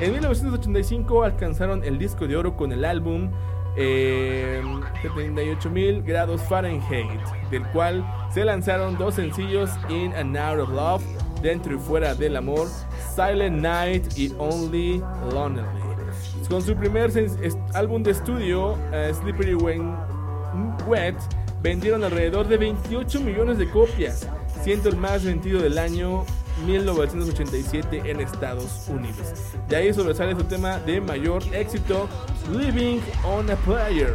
En 0.00 0.12
1985 0.12 1.24
alcanzaron 1.24 1.82
el 1.82 1.98
disco 1.98 2.26
de 2.26 2.36
oro 2.36 2.56
con 2.56 2.72
el 2.72 2.84
álbum 2.84 3.30
eh, 3.76 4.62
78.000 5.02 6.04
grados 6.04 6.42
Fahrenheit, 6.42 7.20
del 7.50 7.64
cual 7.68 8.04
se 8.32 8.44
lanzaron 8.44 8.96
dos 8.98 9.14
sencillos 9.14 9.70
In 9.88 10.12
and 10.14 10.36
Out 10.36 10.60
of 10.60 10.70
Love, 10.70 11.04
Dentro 11.42 11.74
y 11.74 11.78
Fuera 11.78 12.14
del 12.14 12.36
Amor, 12.36 12.68
Silent 13.14 13.60
Night 13.60 14.16
y 14.16 14.32
Only 14.38 15.02
Lonely. 15.32 15.62
Con 16.48 16.62
su 16.62 16.74
primer 16.74 17.12
álbum 17.74 18.02
de 18.02 18.12
estudio, 18.12 18.72
uh, 18.72 19.14
Slippery 19.14 19.54
When 19.54 19.94
Wet, 20.86 21.16
vendieron 21.62 22.04
alrededor 22.04 22.48
de 22.48 22.56
28 22.56 23.20
millones 23.20 23.58
de 23.58 23.70
copias, 23.70 24.28
siendo 24.62 24.88
el 24.88 24.96
más 24.96 25.24
vendido 25.24 25.60
del 25.60 25.78
año 25.78 26.24
1987 26.66 28.02
en 28.04 28.20
Estados 28.20 28.88
Unidos. 28.88 29.32
De 29.68 29.76
ahí 29.76 29.92
sobresale 29.92 30.34
su 30.34 30.44
tema 30.44 30.78
de 30.78 31.00
mayor 31.00 31.42
éxito, 31.52 32.08
Living 32.56 33.00
on 33.24 33.50
a 33.50 33.56
Player, 33.56 34.14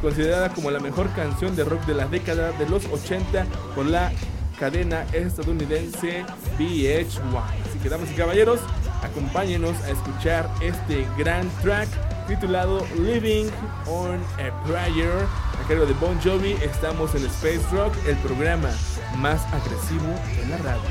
considerada 0.00 0.48
como 0.50 0.70
la 0.70 0.80
mejor 0.80 1.10
canción 1.14 1.54
de 1.56 1.64
rock 1.64 1.84
de 1.86 1.94
la 1.94 2.06
década 2.06 2.52
de 2.52 2.68
los 2.68 2.86
80 2.86 3.46
por 3.74 3.86
la 3.86 4.12
cadena 4.58 5.04
estadounidense 5.12 6.24
VH1. 6.58 7.42
Así 7.68 7.78
que 7.82 7.88
damas 7.88 8.10
y 8.10 8.14
caballeros, 8.14 8.60
acompáñenos 9.02 9.80
a 9.82 9.90
escuchar 9.90 10.48
este 10.62 11.06
gran 11.18 11.48
track 11.62 11.88
titulado 12.26 12.86
Living 12.96 13.50
on 13.86 14.20
a 14.38 14.50
Prayer 14.66 15.26
a 15.60 15.68
cargo 15.68 15.86
de 15.86 15.94
Bon 15.94 16.18
Jovi. 16.20 16.52
Estamos 16.62 17.14
en 17.14 17.24
Space 17.26 17.62
Rock, 17.72 17.94
el 18.06 18.16
programa 18.18 18.70
más 19.18 19.42
agresivo 19.52 20.14
de 20.36 20.48
la 20.48 20.58
radio. 20.58 20.90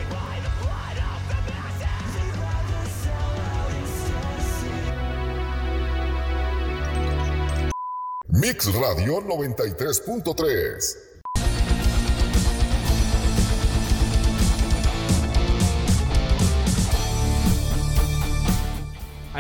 Mix 8.27 8.73
Radio 8.73 9.21
93.3 9.21 11.12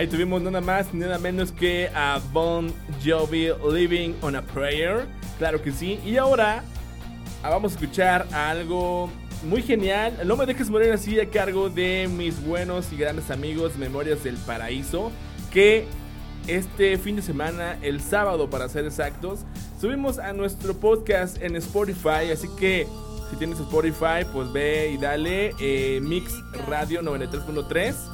Ahí 0.03 0.09
tuvimos 0.09 0.41
nada 0.41 0.59
más 0.59 0.93
nada 0.93 1.17
menos 1.17 1.53
que 1.53 1.87
a 1.95 2.19
Bon 2.33 2.69
Jovi 3.01 3.51
Living 3.71 4.15
on 4.21 4.35
a 4.35 4.41
Prayer. 4.41 5.05
Claro 5.37 5.61
que 5.61 5.71
sí. 5.71 5.97
Y 6.05 6.17
ahora 6.17 6.61
ah, 7.41 7.49
vamos 7.49 7.71
a 7.71 7.75
escuchar 7.75 8.27
algo 8.33 9.09
muy 9.43 9.61
genial. 9.61 10.19
No 10.25 10.35
me 10.35 10.45
dejes 10.45 10.69
morir 10.69 10.91
así 10.91 11.17
a 11.21 11.29
cargo 11.29 11.69
de 11.69 12.09
mis 12.13 12.45
buenos 12.45 12.91
y 12.91 12.97
grandes 12.97 13.31
amigos 13.31 13.77
Memorias 13.77 14.25
del 14.25 14.35
Paraíso. 14.35 15.09
Que 15.53 15.85
este 16.47 16.97
fin 16.97 17.15
de 17.15 17.21
semana, 17.21 17.77
el 17.81 18.01
sábado 18.01 18.49
para 18.49 18.67
ser 18.67 18.83
exactos, 18.83 19.45
subimos 19.79 20.19
a 20.19 20.33
nuestro 20.33 20.73
podcast 20.73 21.41
en 21.41 21.55
Spotify. 21.55 22.29
Así 22.33 22.49
que 22.59 22.87
si 23.29 23.37
tienes 23.37 23.57
Spotify, 23.57 24.25
pues 24.33 24.51
ve 24.51 24.91
y 24.93 24.97
dale 24.97 25.53
eh, 25.61 26.01
Mix 26.01 26.33
Radio 26.67 27.01
93.3 27.01 28.12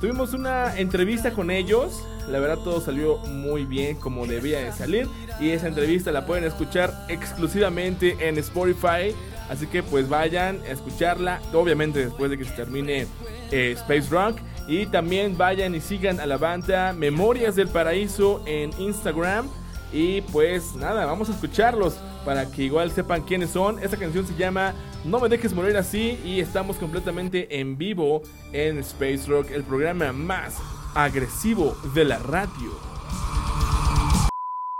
Tuvimos 0.00 0.34
una 0.34 0.76
entrevista 0.76 1.32
con 1.32 1.50
ellos. 1.50 2.04
La 2.28 2.38
verdad 2.38 2.58
todo 2.62 2.80
salió 2.80 3.18
muy 3.18 3.64
bien 3.64 3.96
como 3.96 4.26
debía 4.26 4.60
de 4.60 4.72
salir. 4.72 5.08
Y 5.40 5.50
esa 5.50 5.68
entrevista 5.68 6.12
la 6.12 6.26
pueden 6.26 6.44
escuchar 6.44 7.06
exclusivamente 7.08 8.16
en 8.28 8.38
Spotify. 8.38 9.14
Así 9.48 9.66
que 9.66 9.82
pues 9.82 10.08
vayan 10.08 10.60
a 10.62 10.72
escucharla. 10.72 11.40
Obviamente 11.52 12.04
después 12.04 12.30
de 12.30 12.38
que 12.38 12.44
se 12.44 12.52
termine 12.52 13.06
eh, 13.50 13.72
Space 13.78 14.08
Rock. 14.10 14.38
Y 14.66 14.86
también 14.86 15.36
vayan 15.36 15.74
y 15.74 15.80
sigan 15.80 16.20
a 16.20 16.26
la 16.26 16.38
banda 16.38 16.92
Memorias 16.92 17.54
del 17.54 17.68
Paraíso 17.68 18.42
en 18.46 18.70
Instagram. 18.78 19.48
Y 19.92 20.22
pues 20.22 20.74
nada, 20.74 21.06
vamos 21.06 21.28
a 21.28 21.32
escucharlos 21.32 21.96
para 22.24 22.50
que 22.50 22.62
igual 22.62 22.90
sepan 22.90 23.22
quiénes 23.22 23.50
son. 23.50 23.82
Esta 23.82 23.96
canción 23.96 24.26
se 24.26 24.34
llama 24.34 24.74
No 25.04 25.20
me 25.20 25.28
dejes 25.28 25.52
morir 25.52 25.76
así 25.76 26.18
y 26.24 26.40
estamos 26.40 26.76
completamente 26.76 27.60
en 27.60 27.76
vivo 27.76 28.22
en 28.52 28.78
Space 28.78 29.26
Rock, 29.26 29.50
el 29.50 29.62
programa 29.62 30.12
más 30.12 30.54
agresivo 30.94 31.76
de 31.94 32.04
la 32.04 32.18
radio. 32.18 32.70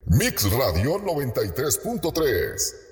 Mix 0.07 0.51
Radio 0.53 0.99
93.3. 0.99 2.85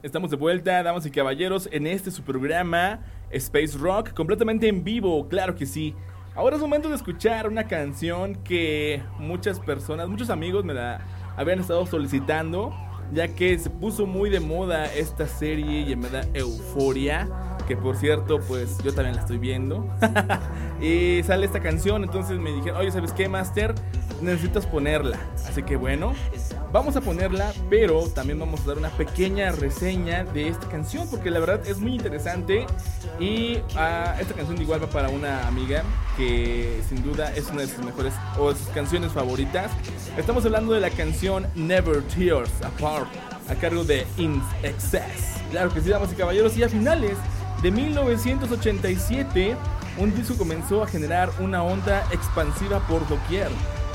Estamos 0.00 0.30
de 0.30 0.36
vuelta, 0.36 0.82
damas 0.82 1.04
y 1.06 1.10
caballeros, 1.10 1.68
en 1.70 1.86
este 1.86 2.10
su 2.10 2.22
programa 2.22 3.00
Space 3.30 3.76
Rock, 3.78 4.12
completamente 4.14 4.68
en 4.68 4.84
vivo, 4.84 5.28
claro 5.28 5.54
que 5.54 5.66
sí. 5.66 5.94
Ahora 6.34 6.56
es 6.56 6.62
momento 6.62 6.88
de 6.88 6.94
escuchar 6.94 7.48
una 7.48 7.64
canción 7.64 8.36
que 8.36 9.02
muchas 9.18 9.58
personas, 9.58 10.08
muchos 10.08 10.30
amigos 10.30 10.64
me 10.64 10.74
la 10.74 11.00
habían 11.36 11.58
estado 11.58 11.84
solicitando, 11.86 12.72
ya 13.12 13.28
que 13.28 13.58
se 13.58 13.70
puso 13.70 14.06
muy 14.06 14.30
de 14.30 14.40
moda 14.40 14.92
esta 14.92 15.26
serie 15.26 15.84
llamada 15.84 16.22
Euforia, 16.34 17.28
que 17.66 17.76
por 17.76 17.96
cierto, 17.96 18.40
pues 18.40 18.78
yo 18.82 18.94
también 18.94 19.16
la 19.16 19.22
estoy 19.22 19.38
viendo. 19.38 19.86
y 20.80 21.22
sale 21.24 21.46
esta 21.46 21.60
canción, 21.60 22.02
entonces 22.02 22.38
me 22.38 22.50
dijeron, 22.52 22.80
oye, 22.80 22.90
¿sabes 22.90 23.12
qué, 23.12 23.28
Master? 23.28 23.74
Necesitas 24.22 24.66
ponerla. 24.66 25.18
Así 25.46 25.62
que 25.62 25.76
bueno, 25.76 26.14
vamos 26.72 26.96
a 26.96 27.00
ponerla, 27.00 27.52
pero 27.70 28.08
también 28.08 28.38
vamos 28.38 28.62
a 28.62 28.68
dar 28.68 28.78
una 28.78 28.88
pequeña 28.90 29.52
reseña 29.52 30.24
de 30.24 30.48
esta 30.48 30.66
canción, 30.68 31.08
porque 31.10 31.30
la 31.30 31.40
verdad 31.40 31.66
es 31.66 31.78
muy 31.78 31.94
interesante. 31.94 32.66
Y 33.20 33.58
ah, 33.76 34.16
esta 34.18 34.34
canción 34.34 34.60
igual 34.60 34.82
va 34.82 34.88
para 34.88 35.08
una 35.10 35.46
amiga 35.46 35.82
que 36.16 36.80
sin 36.88 37.02
duda 37.02 37.32
es 37.34 37.48
una 37.50 37.60
de 37.62 37.68
sus 37.68 37.84
mejores 37.84 38.12
o 38.38 38.52
sus 38.52 38.66
canciones 38.68 39.12
favoritas. 39.12 39.70
Estamos 40.16 40.44
hablando 40.44 40.72
de 40.72 40.80
la 40.80 40.90
canción 40.90 41.46
Never 41.54 42.02
Tears 42.02 42.50
Apart, 42.62 42.97
a 43.48 43.54
cargo 43.54 43.84
de 43.84 44.06
In 44.16 44.42
Excess. 44.62 45.40
Claro 45.50 45.72
que 45.72 45.80
sí, 45.80 45.88
damas 45.88 46.12
y 46.12 46.16
caballeros, 46.16 46.56
y 46.56 46.62
a 46.62 46.68
finales 46.68 47.16
de 47.62 47.70
1987, 47.70 49.56
un 49.98 50.14
disco 50.14 50.36
comenzó 50.36 50.82
a 50.82 50.86
generar 50.86 51.30
una 51.40 51.62
onda 51.62 52.06
expansiva 52.12 52.80
por 52.86 53.06
doquier. 53.08 53.48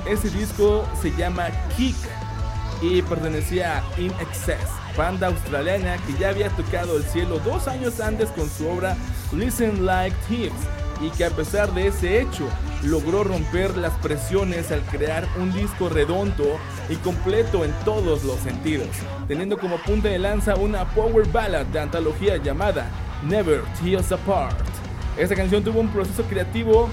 Ese 0.08 0.30
disco 0.30 0.86
se 1.02 1.12
llama 1.12 1.48
Kick 1.78 1.96
y 2.82 3.02
pertenecía 3.04 3.78
a 3.78 4.00
In 4.00 4.12
Excess, 4.20 4.68
banda 4.98 5.28
australiana 5.28 5.98
que 6.06 6.14
ya 6.20 6.30
había 6.30 6.50
tocado 6.50 6.98
el 6.98 7.04
cielo 7.04 7.40
dos 7.40 7.68
años 7.68 8.00
antes 8.02 8.30
con 8.30 8.50
su 8.50 8.68
obra 8.68 8.98
Listen 9.32 9.86
Like 9.86 10.16
Thieves 10.28 10.54
y 11.02 11.10
que 11.12 11.26
a 11.26 11.30
pesar 11.30 11.74
de 11.74 11.88
ese 11.88 12.22
hecho 12.22 12.48
logró 12.84 13.24
romper 13.24 13.78
las 13.78 13.94
presiones 14.00 14.72
al 14.72 14.82
crear 14.82 15.28
un 15.40 15.54
disco 15.54 15.90
redondo 15.90 16.60
y 16.90 16.96
completo 16.98 17.64
en 17.64 17.72
todos 17.86 18.24
los 18.24 18.40
sentidos, 18.40 18.90
teniendo 19.28 19.58
como 19.58 19.78
punta 19.78 20.10
de 20.10 20.20
lanza 20.20 20.56
una 20.56 20.86
power 20.86 21.28
ballad 21.28 21.66
de 21.68 21.80
antología 21.80 22.38
llamada 22.38 22.88
Never 23.24 23.62
Tears 23.82 24.12
Apart. 24.12 24.58
Esta 25.18 25.36
canción 25.36 25.64
tuvo 25.64 25.80
un 25.80 25.90
proceso 25.90 26.24
creativo 26.24 26.90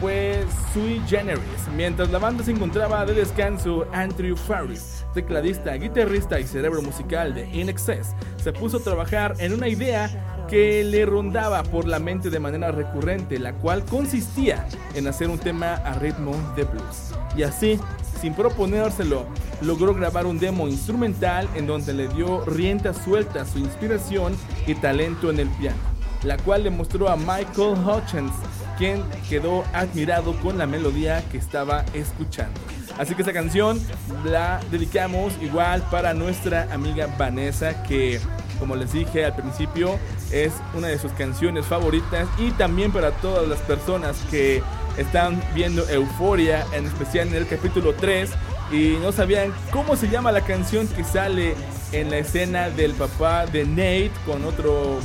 pues 0.00 0.46
sui 0.72 1.00
generis. 1.06 1.68
Mientras 1.76 2.10
la 2.10 2.18
banda 2.18 2.42
se 2.42 2.52
encontraba 2.52 3.04
de 3.04 3.12
descanso, 3.12 3.86
Andrew 3.92 4.34
Farris, 4.34 5.04
tecladista, 5.12 5.74
guitarrista 5.74 6.40
y 6.40 6.44
cerebro 6.44 6.80
musical 6.80 7.34
de 7.34 7.48
In 7.50 7.68
Excess, 7.68 8.14
se 8.42 8.52
puso 8.52 8.78
a 8.78 8.80
trabajar 8.80 9.34
en 9.38 9.52
una 9.52 9.68
idea 9.68 10.46
que 10.48 10.82
le 10.82 11.04
rondaba 11.04 11.62
por 11.62 11.86
la 11.86 11.98
mente 11.98 12.30
de 12.30 12.40
manera 12.40 12.72
recurrente, 12.72 13.38
la 13.38 13.52
cual 13.52 13.84
consistía 13.84 14.66
en 14.94 15.06
hacer 15.06 15.28
un 15.28 15.38
tema 15.38 15.74
a 15.74 15.94
ritmo 15.94 16.32
de 16.56 16.64
blues. 16.64 17.12
Y 17.36 17.42
así, 17.42 17.78
sin 18.20 18.34
proponérselo, 18.34 19.26
logró 19.62 19.94
grabar 19.94 20.26
un 20.26 20.38
demo 20.38 20.68
instrumental 20.68 21.48
en 21.54 21.66
donde 21.66 21.94
le 21.94 22.08
dio 22.08 22.44
rienda 22.44 22.92
suelta 22.92 23.42
a 23.42 23.46
su 23.46 23.58
inspiración 23.58 24.36
y 24.66 24.74
talento 24.74 25.30
en 25.30 25.40
el 25.40 25.48
piano, 25.50 25.78
la 26.22 26.36
cual 26.36 26.64
le 26.64 26.70
mostró 26.70 27.08
a 27.08 27.16
Michael 27.16 27.78
Hutchins 27.84 28.32
quien 28.78 29.02
quedó 29.28 29.64
admirado 29.74 30.34
con 30.40 30.56
la 30.56 30.66
melodía 30.66 31.22
que 31.30 31.38
estaba 31.38 31.84
escuchando. 31.92 32.58
Así 32.98 33.14
que 33.14 33.22
esta 33.22 33.32
canción 33.32 33.80
la 34.24 34.60
dedicamos 34.70 35.34
igual 35.40 35.82
para 35.90 36.14
nuestra 36.14 36.68
amiga 36.72 37.08
Vanessa, 37.18 37.82
que 37.82 38.20
como 38.58 38.76
les 38.76 38.92
dije 38.92 39.24
al 39.24 39.34
principio 39.34 39.98
es 40.30 40.52
una 40.74 40.88
de 40.88 40.98
sus 40.98 41.12
canciones 41.12 41.66
favoritas 41.66 42.28
y 42.38 42.50
también 42.52 42.92
para 42.92 43.10
todas 43.12 43.48
las 43.48 43.58
personas 43.60 44.16
que 44.30 44.62
están 45.00 45.42
viendo 45.54 45.88
Euforia, 45.88 46.64
en 46.72 46.86
especial 46.86 47.28
en 47.28 47.34
el 47.34 47.46
capítulo 47.46 47.94
3 47.94 48.30
y 48.70 48.96
no 49.02 49.12
sabían 49.12 49.52
cómo 49.70 49.96
se 49.96 50.08
llama 50.08 50.30
la 50.30 50.42
canción 50.42 50.86
que 50.88 51.04
sale 51.04 51.54
en 51.92 52.10
la 52.10 52.18
escena 52.18 52.70
del 52.70 52.92
papá 52.92 53.46
de 53.46 53.64
Nate 53.64 54.12
con 54.26 54.44
otro 54.44 55.00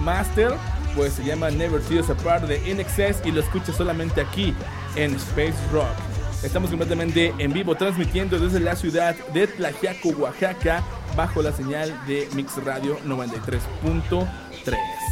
master 0.00 0.52
pues 0.96 1.12
se 1.12 1.24
llama 1.24 1.50
Never 1.50 1.80
Tears 1.82 2.10
Apart 2.10 2.48
de 2.48 2.68
In 2.68 2.80
Excess 2.80 3.18
y 3.24 3.30
lo 3.30 3.40
escuchas 3.40 3.76
solamente 3.76 4.20
aquí 4.20 4.54
en 4.96 5.14
Space 5.14 5.54
Rock. 5.72 5.86
Estamos 6.42 6.70
completamente 6.70 7.34
en 7.38 7.52
vivo 7.52 7.74
transmitiendo 7.74 8.38
desde 8.38 8.60
la 8.60 8.74
ciudad 8.74 9.14
de 9.32 9.46
Tlaxiaco, 9.46 10.08
Oaxaca, 10.10 10.82
bajo 11.16 11.42
la 11.42 11.52
señal 11.52 11.94
de 12.06 12.28
Mix 12.34 12.56
Radio 12.64 12.98
93.3. 13.06 15.07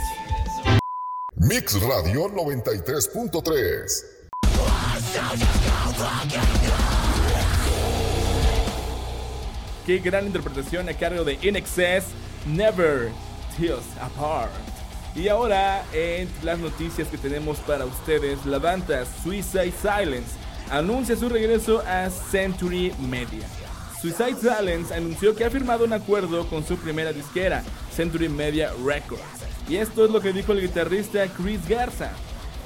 Mix 1.49 1.81
Radio 1.81 2.29
93.3. 2.29 4.05
Qué 9.87 9.99
gran 9.99 10.27
interpretación 10.27 10.89
a 10.89 10.95
cargo 10.95 11.23
de 11.23 11.39
In 11.43 11.55
Excess, 11.55 12.07
Never 12.47 13.13
Tears 13.57 13.85
Apart. 14.01 14.51
Y 15.15 15.29
ahora, 15.29 15.85
en 15.93 16.29
las 16.43 16.59
noticias 16.59 17.07
que 17.07 17.17
tenemos 17.17 17.59
para 17.59 17.85
ustedes, 17.85 18.45
la 18.45 18.59
banda 18.59 19.05
Suicide 19.23 19.73
Silence 19.81 20.33
anuncia 20.69 21.15
su 21.15 21.29
regreso 21.29 21.81
a 21.87 22.11
Century 22.11 22.93
Media. 22.99 23.47
Suicide 24.01 24.35
Silence 24.35 24.93
anunció 24.93 25.37
que 25.37 25.45
ha 25.45 25.51
firmado 25.51 25.85
un 25.85 25.93
acuerdo 25.93 26.49
con 26.49 26.67
su 26.67 26.77
primera 26.77 27.13
disquera, 27.13 27.63
Century 27.95 28.29
Media 28.29 28.73
Records. 28.85 29.56
Y 29.69 29.77
esto 29.77 30.05
es 30.05 30.11
lo 30.11 30.21
que 30.21 30.33
dijo 30.33 30.53
el 30.53 30.61
guitarrista 30.61 31.27
Chris 31.27 31.67
Garza. 31.69 32.13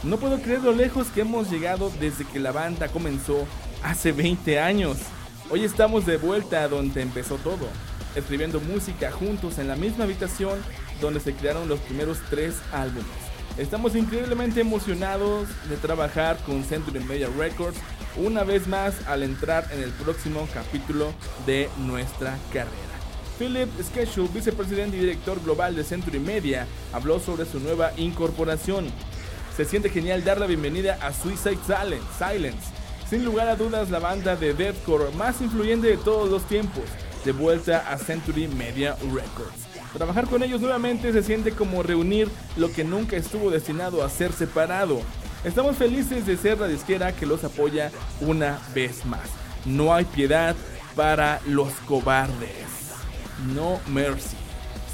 No 0.03 0.19
puedo 0.19 0.41
creer 0.41 0.63
lo 0.63 0.73
lejos 0.73 1.09
que 1.09 1.23
hemos 1.23 1.51
llegado 1.51 1.91
desde 1.99 2.27
que 2.27 2.39
la 2.39 2.53
banda 2.53 2.89
comenzó 2.89 3.47
hace 3.83 4.13
20 4.13 4.61
años. 4.61 4.99
Hoy 5.51 5.65
estamos 5.65 6.05
de 6.05 6.19
vuelta 6.19 6.63
a 6.63 6.69
donde 6.69 7.01
empezó 7.01 7.37
todo, 7.37 7.69
escribiendo 8.15 8.61
música 8.61 9.11
juntos 9.11 9.59
en 9.59 9.69
la 9.69 9.77
misma 9.77 10.05
habitación 10.05 10.59
donde 11.01 11.21
se 11.21 11.33
crearon 11.33 11.69
los 11.69 11.81
primeros 11.81 12.19
tres 12.29 12.57
álbumes. 12.73 13.07
Estamos 13.57 13.97
increíblemente 13.97 14.61
emocionados 14.61 15.49
de 15.69 15.77
trabajar 15.77 16.37
con 16.45 16.63
Century 16.65 17.01
Media 17.01 17.29
Records 17.37 17.79
una 18.17 18.45
vez 18.45 18.69
más 18.69 18.95
al 19.07 19.23
entrar 19.23 19.67
en 19.73 19.83
el 19.83 19.91
próximo 19.91 20.47
capítulo 20.53 21.13
de 21.47 21.69
nuestra 21.79 22.39
carrera. 22.53 23.00
Philip 23.41 23.71
Sketchel, 23.83 24.29
vicepresidente 24.29 24.99
y 24.99 25.01
director 25.01 25.43
global 25.43 25.75
de 25.75 25.83
Century 25.83 26.19
Media, 26.19 26.67
habló 26.93 27.19
sobre 27.19 27.47
su 27.47 27.59
nueva 27.59 27.91
incorporación. 27.97 28.89
Se 29.57 29.65
siente 29.65 29.89
genial 29.89 30.23
dar 30.23 30.39
la 30.39 30.47
bienvenida 30.47 30.99
a 31.01 31.15
Suicide 31.15 31.57
Silence. 31.65 32.59
Sin 33.09 33.25
lugar 33.25 33.49
a 33.49 33.57
dudas, 33.57 33.89
la 33.89 33.99
banda 33.99 34.37
de 34.37 34.53
deathcore 34.53 35.11
más 35.17 35.41
influyente 35.41 35.87
de 35.87 35.97
todos 35.97 36.29
los 36.29 36.43
tiempos, 36.49 36.85
de 37.25 37.33
vuelta 37.33 37.91
a 37.91 37.97
Century 37.97 38.47
Media 38.47 38.95
Records. 39.05 39.65
Trabajar 39.95 40.27
con 40.27 40.43
ellos 40.43 40.61
nuevamente 40.61 41.11
se 41.11 41.23
siente 41.23 41.53
como 41.53 41.83
reunir 41.83 42.29
lo 42.59 42.71
que 42.71 42.85
nunca 42.85 43.17
estuvo 43.17 43.51
destinado 43.51 44.05
a 44.05 44.11
ser 44.11 44.35
separado. 44.35 45.01
Estamos 45.45 45.79
felices 45.79 46.27
de 46.27 46.37
ser 46.37 46.61
la 46.61 46.69
disquera 46.69 47.17
que 47.17 47.25
los 47.25 47.43
apoya 47.43 47.91
una 48.21 48.61
vez 48.75 49.07
más. 49.07 49.31
No 49.65 49.95
hay 49.95 50.05
piedad 50.05 50.55
para 50.95 51.41
los 51.47 51.73
cobardes. 51.87 52.80
No 53.55 53.81
mercy. 53.89 54.37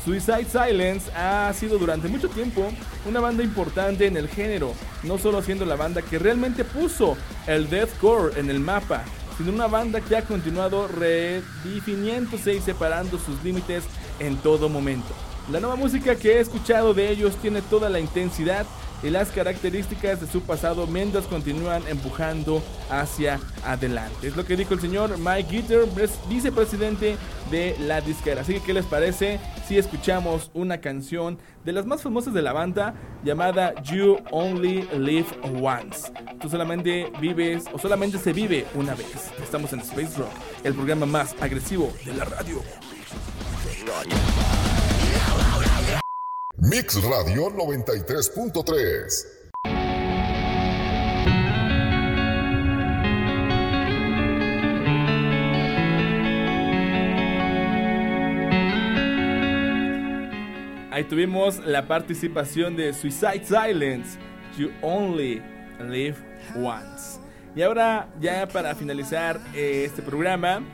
Suicide 0.04 0.46
Silence 0.46 1.11
ha 1.16 1.52
sido 1.52 1.78
durante 1.78 2.06
mucho 2.06 2.28
tiempo 2.28 2.70
una 3.06 3.18
banda 3.18 3.42
importante 3.42 4.06
en 4.06 4.16
el 4.16 4.28
género, 4.28 4.72
no 5.02 5.18
solo 5.18 5.42
siendo 5.42 5.64
la 5.64 5.74
banda 5.74 6.00
que 6.00 6.18
realmente 6.18 6.64
puso 6.64 7.16
el 7.48 7.68
deathcore 7.68 8.38
en 8.38 8.48
el 8.48 8.61
mapa, 8.61 9.02
sino 9.37 9.52
una 9.52 9.66
banda 9.66 10.00
que 10.00 10.16
ha 10.16 10.22
continuado 10.22 10.87
redefiniéndose 10.87 12.54
y 12.54 12.61
separando 12.61 13.18
sus 13.18 13.42
límites 13.42 13.82
en 14.20 14.37
todo 14.37 14.68
momento. 14.68 15.09
La 15.50 15.59
nueva 15.59 15.76
música 15.76 16.14
que 16.14 16.35
he 16.35 16.40
escuchado 16.40 16.94
de 16.94 17.11
ellos 17.11 17.37
tiene 17.37 17.61
toda 17.62 17.88
la 17.88 17.98
intensidad 17.98 18.64
y 19.02 19.11
las 19.11 19.30
características 19.30 20.20
de 20.20 20.26
su 20.26 20.42
pasado 20.42 20.87
mientras 20.87 21.26
continúan 21.26 21.82
empujando 21.88 22.62
hacia 22.90 23.40
adelante. 23.64 24.28
Es 24.28 24.37
lo 24.37 24.44
que 24.44 24.56
dijo 24.56 24.74
el 24.74 24.80
señor 24.80 25.16
Mike 25.18 25.48
Gitter, 25.50 25.87
vicepresidente 26.28 27.16
de 27.50 27.76
la 27.80 28.00
disquera. 28.00 28.40
Así 28.40 28.54
que, 28.54 28.61
¿qué 28.61 28.74
les 28.74 28.87
parece 28.87 29.40
si 29.66 29.78
escuchamos 29.78 30.50
una 30.54 30.78
canción 30.78 31.38
de 31.64 31.72
las 31.72 31.87
más 31.87 32.02
famosas 32.02 32.35
de 32.35 32.42
la 32.42 32.52
banda 32.52 32.94
llamada 33.24 33.74
You 33.82 34.18
Only 34.30 34.88
Live 34.98 35.28
Once? 35.62 36.12
Tú 36.40 36.48
solamente 36.48 37.11
vives 37.20 37.64
o 37.72 37.78
solamente 37.78 38.18
se 38.18 38.32
vive 38.32 38.66
una 38.74 38.94
vez. 38.94 39.30
Estamos 39.42 39.72
en 39.72 39.80
Space 39.80 40.18
Rock, 40.18 40.32
el 40.64 40.74
programa 40.74 41.06
más 41.06 41.35
agresivo 41.40 41.92
de 42.04 42.14
la 42.14 42.24
radio. 42.24 42.62
Mix 46.68 47.00
Radio 47.05 47.48
93.3. 47.50 49.26
Ahí 60.90 61.05
tuvimos 61.05 61.64
la 61.64 61.87
participación 61.87 62.74
de 62.74 62.92
Suicide 62.92 63.44
Silence, 63.44 64.18
You 64.59 64.72
Only 64.83 65.40
Live 65.88 66.16
Once. 66.57 67.20
Y 67.55 67.62
ahora, 67.62 68.09
ya 68.20 68.48
para 68.48 68.74
finalizar 68.74 69.40
eh, 69.55 69.85
este 69.87 70.02
programa, 70.02 70.64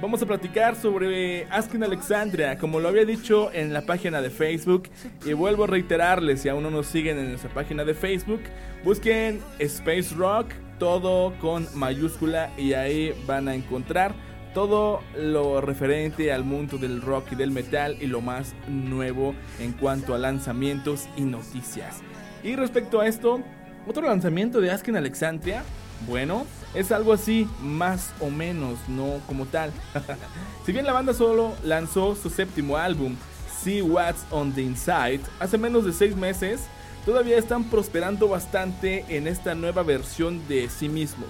vamos 0.00 0.22
a 0.22 0.26
platicar 0.26 0.76
sobre 0.76 1.44
Asking 1.50 1.82
Alexandria, 1.82 2.56
como 2.58 2.80
lo 2.80 2.88
había 2.88 3.04
dicho 3.04 3.52
en 3.52 3.72
la 3.72 3.82
página 3.82 4.22
de 4.22 4.30
Facebook. 4.30 4.88
Y 5.24 5.32
vuelvo 5.34 5.64
a 5.64 5.66
reiterarles, 5.66 6.42
si 6.42 6.48
aún 6.48 6.62
no 6.62 6.70
nos 6.70 6.86
siguen 6.86 7.18
en 7.18 7.28
nuestra 7.30 7.52
página 7.52 7.84
de 7.84 7.94
Facebook, 7.94 8.40
busquen 8.84 9.40
Space 9.58 10.14
Rock, 10.14 10.52
todo 10.78 11.34
con 11.40 11.66
mayúscula, 11.74 12.50
y 12.56 12.72
ahí 12.72 13.14
van 13.26 13.48
a 13.48 13.54
encontrar 13.54 14.14
todo 14.54 15.00
lo 15.16 15.60
referente 15.60 16.32
al 16.32 16.44
mundo 16.44 16.76
del 16.76 17.02
rock 17.02 17.32
y 17.32 17.36
del 17.36 17.52
metal 17.52 17.96
y 18.00 18.06
lo 18.06 18.20
más 18.20 18.54
nuevo 18.68 19.34
en 19.60 19.72
cuanto 19.72 20.14
a 20.14 20.18
lanzamientos 20.18 21.08
y 21.16 21.22
noticias. 21.22 22.00
Y 22.42 22.56
respecto 22.56 23.00
a 23.00 23.06
esto, 23.06 23.42
otro 23.86 24.06
lanzamiento 24.06 24.60
de 24.60 24.70
Asking 24.70 24.96
Alexandria, 24.96 25.62
bueno, 26.06 26.46
es 26.74 26.92
algo 26.92 27.12
así, 27.12 27.48
más 27.60 28.12
o 28.20 28.30
menos, 28.30 28.78
no 28.88 29.20
como 29.26 29.46
tal. 29.46 29.72
si 30.66 30.72
bien 30.72 30.86
la 30.86 30.92
banda 30.92 31.12
solo 31.12 31.54
lanzó 31.64 32.14
su 32.14 32.30
séptimo 32.30 32.76
álbum, 32.76 33.16
See 33.62 33.82
What's 33.82 34.24
on 34.30 34.52
the 34.52 34.62
Inside, 34.62 35.20
hace 35.38 35.58
menos 35.58 35.84
de 35.84 35.92
6 35.92 36.16
meses, 36.16 36.60
todavía 37.04 37.38
están 37.38 37.64
prosperando 37.64 38.28
bastante 38.28 39.04
en 39.08 39.26
esta 39.26 39.54
nueva 39.54 39.82
versión 39.82 40.46
de 40.48 40.68
sí 40.68 40.88
mismos. 40.88 41.28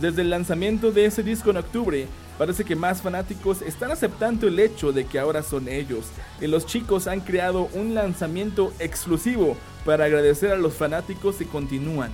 Desde 0.00 0.22
el 0.22 0.30
lanzamiento 0.30 0.90
de 0.90 1.06
ese 1.06 1.22
disco 1.22 1.50
en 1.50 1.58
octubre, 1.58 2.06
parece 2.38 2.64
que 2.64 2.76
más 2.76 3.02
fanáticos 3.02 3.62
están 3.62 3.90
aceptando 3.90 4.48
el 4.48 4.58
hecho 4.58 4.92
de 4.92 5.04
que 5.04 5.18
ahora 5.18 5.42
son 5.42 5.68
ellos, 5.68 6.06
y 6.40 6.46
los 6.46 6.66
chicos 6.66 7.06
han 7.06 7.20
creado 7.20 7.68
un 7.74 7.94
lanzamiento 7.94 8.72
exclusivo 8.78 9.56
para 9.84 10.04
agradecer 10.04 10.52
a 10.52 10.56
los 10.56 10.74
fanáticos 10.74 11.40
y 11.40 11.44
continúan. 11.44 12.12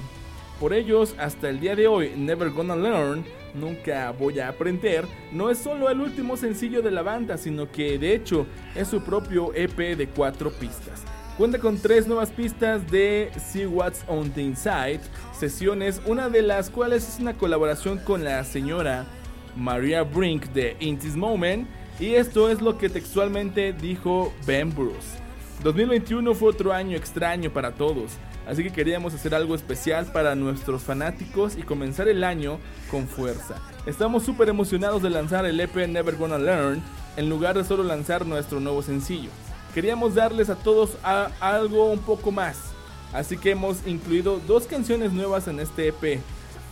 Por 0.61 0.73
ellos, 0.73 1.15
hasta 1.19 1.49
el 1.49 1.61
día 1.61 1.77
de 1.77 1.87
hoy, 1.87 2.13
Never 2.17 2.51
Gonna 2.51 2.75
Learn, 2.75 3.25
Nunca 3.55 4.11
Voy 4.11 4.41
a 4.41 4.49
Aprender, 4.49 5.07
no 5.33 5.51
es 5.51 5.59
solo 5.59 5.89
el 5.89 6.01
último 6.01 6.37
sencillo 6.37 6.83
de 6.83 6.91
la 6.91 7.03
banda, 7.03 7.39
sino 7.39 7.71
que 7.71 7.97
de 7.97 8.13
hecho 8.13 8.45
es 8.75 8.89
su 8.89 9.01
propio 9.01 9.55
EP 9.55 9.97
de 9.97 10.09
cuatro 10.09 10.51
pistas. 10.51 11.05
Cuenta 11.37 11.61
con 11.61 11.79
tres 11.79 12.09
nuevas 12.09 12.31
pistas 12.31 12.91
de 12.91 13.31
See 13.39 13.67
What's 13.67 14.03
on 14.09 14.33
the 14.33 14.43
Inside, 14.43 15.01
sesiones, 15.33 16.03
una 16.05 16.29
de 16.29 16.43
las 16.43 16.71
cuales 16.71 17.09
es 17.09 17.21
una 17.21 17.35
colaboración 17.35 17.99
con 17.99 18.25
la 18.25 18.43
señora 18.43 19.07
Maria 19.55 20.03
Brink 20.03 20.47
de 20.47 20.77
In 20.81 20.99
This 20.99 21.15
Moment, 21.15 21.69
y 22.01 22.15
esto 22.15 22.51
es 22.51 22.61
lo 22.61 22.79
que 22.79 22.89
textualmente 22.89 23.73
dijo 23.73 24.33
Ben 24.45 24.75
Bruce. 24.75 25.19
2021 25.63 26.35
fue 26.35 26.51
otro 26.51 26.73
año 26.73 26.97
extraño 26.97 27.53
para 27.53 27.73
todos, 27.73 28.19
así 28.49 28.63
que 28.63 28.73
queríamos 28.73 29.15
hacer 29.15 29.35
algo 29.35 29.55
especial 29.55 30.07
para 30.07 30.35
nuestros 30.35 30.83
fanáticos 30.83 31.57
y 31.57 31.63
comenzar 31.63 32.09
el 32.09 32.25
año 32.25 32.59
con 32.91 33.07
fuerza. 33.07 33.57
Estamos 33.87 34.25
súper 34.25 34.49
emocionados 34.49 35.03
de 35.03 35.11
lanzar 35.11 35.45
el 35.45 35.61
EP 35.61 35.77
Never 35.87 36.17
Gonna 36.17 36.39
Learn 36.39 36.83
en 37.17 37.29
lugar 37.29 37.57
de 37.57 37.65
solo 37.65 37.83
lanzar 37.83 38.25
nuestro 38.27 38.59
nuevo 38.59 38.83
sencillo. 38.83 39.31
Queríamos 39.75 40.15
darles 40.15 40.49
a 40.49 40.57
todos 40.57 40.97
algo 41.03 41.91
un 41.91 41.99
poco 41.99 42.33
más, 42.33 42.57
así 43.13 43.37
que 43.37 43.51
hemos 43.51 43.87
incluido 43.87 44.41
dos 44.47 44.67
canciones 44.67 45.13
nuevas 45.13 45.47
en 45.47 45.61
este 45.61 45.89
EP, 45.89 46.21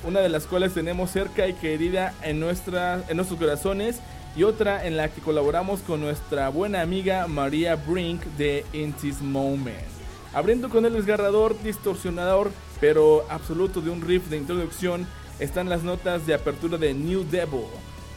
una 0.03 0.21
de 0.21 0.31
las 0.31 0.47
cuales 0.47 0.73
tenemos 0.73 1.11
cerca 1.11 1.47
y 1.47 1.53
querida 1.53 2.15
en, 2.23 2.41
nuestra, 2.41 3.03
en 3.09 3.17
nuestros 3.17 3.39
corazones 3.39 4.01
y 4.35 4.45
otra 4.45 4.87
en 4.87 4.97
la 4.97 5.09
que 5.09 5.21
colaboramos 5.21 5.81
con 5.81 6.01
nuestra 6.01 6.49
buena 6.49 6.81
amiga 6.81 7.27
Maria 7.27 7.77
Brink 7.77 8.23
de 8.39 8.65
In 8.73 8.93
This 8.95 9.21
Moment. 9.21 9.96
Abriendo 10.37 10.69
con 10.69 10.85
el 10.85 10.93
desgarrador, 10.93 11.57
distorsionador, 11.63 12.51
pero 12.79 13.25
absoluto 13.31 13.81
de 13.81 13.89
un 13.89 14.03
riff 14.03 14.29
de 14.29 14.37
introducción, 14.37 15.07
están 15.39 15.71
las 15.71 15.83
notas 15.83 16.27
de 16.27 16.35
apertura 16.35 16.77
de 16.77 16.93
New 16.93 17.25
Devil, 17.31 17.65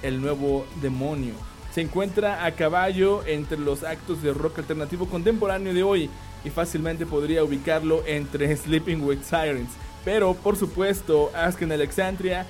el 0.04 0.20
nuevo 0.20 0.66
demonio. 0.82 1.34
Se 1.72 1.80
encuentra 1.80 2.44
a 2.44 2.52
caballo 2.52 3.26
entre 3.26 3.58
los 3.58 3.86
actos 3.86 4.22
de 4.22 4.34
rock 4.34 4.60
alternativo 4.60 5.06
contemporáneo 5.06 5.74
de 5.74 5.82
hoy 5.82 6.10
y 6.44 6.50
fácilmente 6.50 7.06
podría 7.06 7.42
ubicarlo 7.42 8.04
entre 8.06 8.54
Sleeping 8.58 9.02
with 9.02 9.24
Sirens. 9.24 9.72
Pero 10.04 10.34
por 10.34 10.58
supuesto, 10.58 11.32
Asken 11.34 11.72
Alexandria 11.72 12.46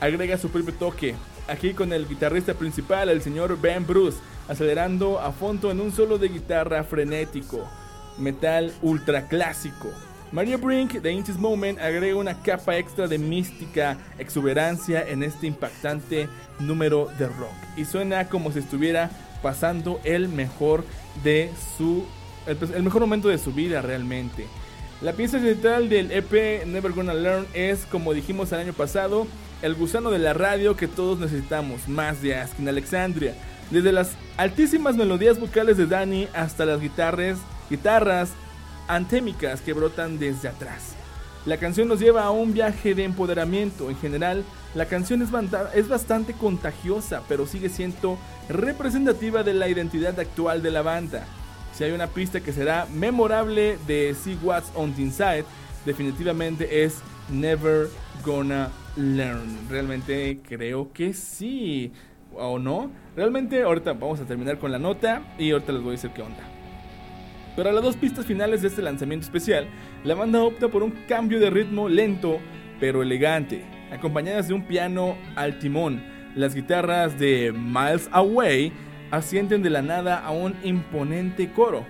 agrega 0.00 0.36
su 0.36 0.48
propio 0.48 0.74
toque, 0.74 1.14
aquí 1.46 1.74
con 1.74 1.92
el 1.92 2.08
guitarrista 2.08 2.54
principal, 2.54 3.08
el 3.08 3.22
señor 3.22 3.56
Ben 3.60 3.86
Bruce, 3.86 4.18
acelerando 4.48 5.20
a 5.20 5.30
fondo 5.30 5.70
en 5.70 5.80
un 5.80 5.92
solo 5.92 6.18
de 6.18 6.28
guitarra 6.28 6.82
frenético, 6.82 7.68
metal 8.18 8.72
ultra 8.82 9.28
clásico. 9.28 9.90
Maria 10.32 10.56
Brink 10.56 10.92
de 10.94 11.12
In 11.12 11.24
Moment 11.38 11.78
agrega 11.78 12.16
una 12.16 12.40
capa 12.40 12.78
extra 12.78 13.06
de 13.06 13.18
mística, 13.18 13.98
exuberancia 14.18 15.06
en 15.06 15.22
este 15.22 15.46
impactante 15.46 16.28
número 16.58 17.10
de 17.18 17.26
rock 17.26 17.52
y 17.76 17.84
suena 17.84 18.28
como 18.28 18.50
si 18.50 18.60
estuviera 18.60 19.10
pasando 19.42 20.00
el 20.04 20.28
mejor 20.28 20.84
de 21.22 21.50
su 21.76 22.06
el, 22.46 22.82
mejor 22.82 23.02
momento 23.02 23.28
de 23.28 23.38
su 23.38 23.52
vida 23.52 23.82
realmente. 23.82 24.46
La 25.00 25.12
pieza 25.12 25.40
central 25.40 25.88
del 25.88 26.10
EP 26.12 26.64
Never 26.66 26.92
Gonna 26.92 27.14
Learn 27.14 27.46
es, 27.54 27.86
como 27.86 28.14
dijimos 28.14 28.52
el 28.52 28.60
año 28.60 28.72
pasado, 28.72 29.26
el 29.60 29.74
gusano 29.74 30.10
de 30.10 30.18
la 30.18 30.32
radio 30.32 30.76
que 30.76 30.88
todos 30.88 31.18
necesitamos, 31.18 31.88
más 31.88 32.22
de 32.22 32.36
Askin 32.36 32.68
Alexandria. 32.68 33.34
Desde 33.70 33.92
las 33.92 34.12
altísimas 34.36 34.96
melodías 34.96 35.40
vocales 35.40 35.76
de 35.76 35.86
Danny 35.86 36.28
hasta 36.34 36.64
las 36.64 36.80
guitarras, 36.80 37.38
guitarras 37.72 38.32
antémicas 38.86 39.62
que 39.62 39.72
brotan 39.72 40.18
desde 40.18 40.48
atrás. 40.48 40.94
La 41.46 41.56
canción 41.56 41.88
nos 41.88 42.00
lleva 42.00 42.22
a 42.24 42.30
un 42.30 42.52
viaje 42.52 42.94
de 42.94 43.04
empoderamiento. 43.04 43.88
En 43.88 43.96
general, 43.96 44.44
la 44.74 44.86
canción 44.86 45.22
es, 45.22 45.88
bastante 45.88 46.34
contagiosa, 46.34 47.22
pero 47.28 47.46
sigue 47.46 47.68
siendo 47.68 48.18
representativa 48.48 49.42
de 49.42 49.54
la 49.54 49.68
identidad 49.68 50.20
actual 50.20 50.62
de 50.62 50.70
la 50.70 50.82
banda. 50.82 51.24
Si 51.72 51.82
hay 51.82 51.92
una 51.92 52.08
pista 52.08 52.40
que 52.40 52.52
será 52.52 52.86
memorable 52.92 53.78
de 53.86 54.14
See 54.14 54.38
What's 54.42 54.70
on 54.74 54.92
the 54.94 55.02
Inside, 55.02 55.44
definitivamente 55.86 56.84
es 56.84 56.98
Never 57.30 57.88
Gonna 58.24 58.70
Learn. 58.96 59.68
Realmente 59.70 60.40
creo 60.46 60.92
que 60.92 61.14
sí. 61.14 61.92
¿O 62.34 62.58
no? 62.58 62.90
Realmente 63.16 63.62
ahorita 63.62 63.94
vamos 63.94 64.20
a 64.20 64.26
terminar 64.26 64.58
con 64.58 64.70
la 64.70 64.78
nota 64.78 65.22
y 65.38 65.50
ahorita 65.50 65.72
les 65.72 65.82
voy 65.82 65.90
a 65.90 65.92
decir 65.92 66.10
qué 66.14 66.22
onda. 66.22 66.61
Pero 67.56 67.70
a 67.70 67.72
las 67.72 67.82
dos 67.82 67.96
pistas 67.96 68.24
finales 68.24 68.62
de 68.62 68.68
este 68.68 68.82
lanzamiento 68.82 69.24
especial, 69.24 69.66
la 70.04 70.14
banda 70.14 70.42
opta 70.42 70.68
por 70.68 70.82
un 70.82 70.92
cambio 71.08 71.38
de 71.38 71.50
ritmo 71.50 71.88
lento 71.88 72.38
pero 72.80 73.02
elegante, 73.02 73.64
acompañadas 73.92 74.48
de 74.48 74.54
un 74.54 74.66
piano 74.66 75.16
al 75.36 75.58
timón. 75.58 76.02
Las 76.34 76.54
guitarras 76.54 77.18
de 77.18 77.52
Miles 77.52 78.08
Away 78.12 78.72
ascienden 79.10 79.62
de 79.62 79.70
la 79.70 79.82
nada 79.82 80.18
a 80.18 80.30
un 80.30 80.54
imponente 80.64 81.52
coro. 81.52 81.84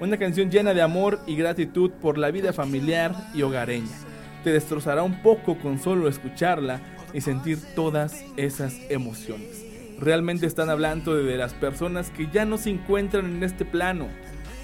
Una 0.00 0.16
canción 0.16 0.50
llena 0.50 0.72
de 0.72 0.82
amor 0.82 1.20
y 1.26 1.36
gratitud 1.36 1.90
por 2.00 2.16
la 2.16 2.30
vida 2.30 2.52
familiar 2.52 3.14
y 3.34 3.42
hogareña 3.42 4.10
te 4.42 4.52
destrozará 4.52 5.02
un 5.02 5.22
poco 5.22 5.58
con 5.58 5.78
solo 5.78 6.08
escucharla 6.08 6.80
y 7.12 7.20
sentir 7.20 7.58
todas 7.74 8.24
esas 8.36 8.74
emociones. 8.88 9.64
Realmente 9.98 10.46
están 10.46 10.70
hablando 10.70 11.14
de 11.14 11.36
las 11.36 11.52
personas 11.52 12.10
que 12.10 12.28
ya 12.32 12.44
no 12.44 12.56
se 12.56 12.70
encuentran 12.70 13.26
en 13.26 13.42
este 13.42 13.64
plano 13.64 14.08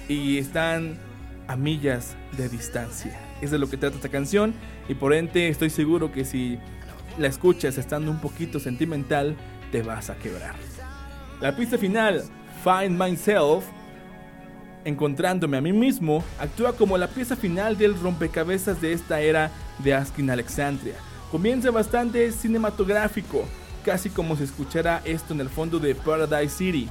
y 0.07 0.37
están 0.37 0.97
a 1.47 1.55
millas 1.55 2.15
de 2.37 2.49
distancia. 2.49 3.17
Es 3.41 3.51
de 3.51 3.59
lo 3.59 3.69
que 3.69 3.77
trata 3.77 3.95
esta 3.95 4.09
canción 4.09 4.53
y 4.89 4.95
por 4.95 5.13
ende 5.13 5.49
estoy 5.49 5.69
seguro 5.69 6.11
que 6.11 6.25
si 6.25 6.57
la 7.17 7.27
escuchas 7.27 7.77
estando 7.77 8.11
un 8.11 8.19
poquito 8.19 8.59
sentimental, 8.59 9.35
te 9.71 9.81
vas 9.81 10.09
a 10.09 10.15
quebrar. 10.15 10.55
La 11.41 11.55
pista 11.55 11.77
final, 11.77 12.23
Find 12.63 12.99
Myself, 12.99 13.65
encontrándome 14.85 15.57
a 15.57 15.61
mí 15.61 15.73
mismo, 15.73 16.23
actúa 16.39 16.73
como 16.73 16.97
la 16.97 17.07
pieza 17.07 17.35
final 17.35 17.77
del 17.77 17.99
rompecabezas 17.99 18.81
de 18.81 18.93
esta 18.93 19.21
era 19.21 19.51
de 19.79 19.93
Askin 19.93 20.29
Alexandria. 20.29 20.95
Comienza 21.31 21.71
bastante 21.71 22.31
cinematográfico, 22.31 23.45
casi 23.83 24.09
como 24.09 24.35
si 24.35 24.43
escuchara 24.43 25.01
esto 25.05 25.33
en 25.33 25.41
el 25.41 25.49
fondo 25.49 25.79
de 25.79 25.93
Paradise 25.93 26.55
City. 26.55 26.89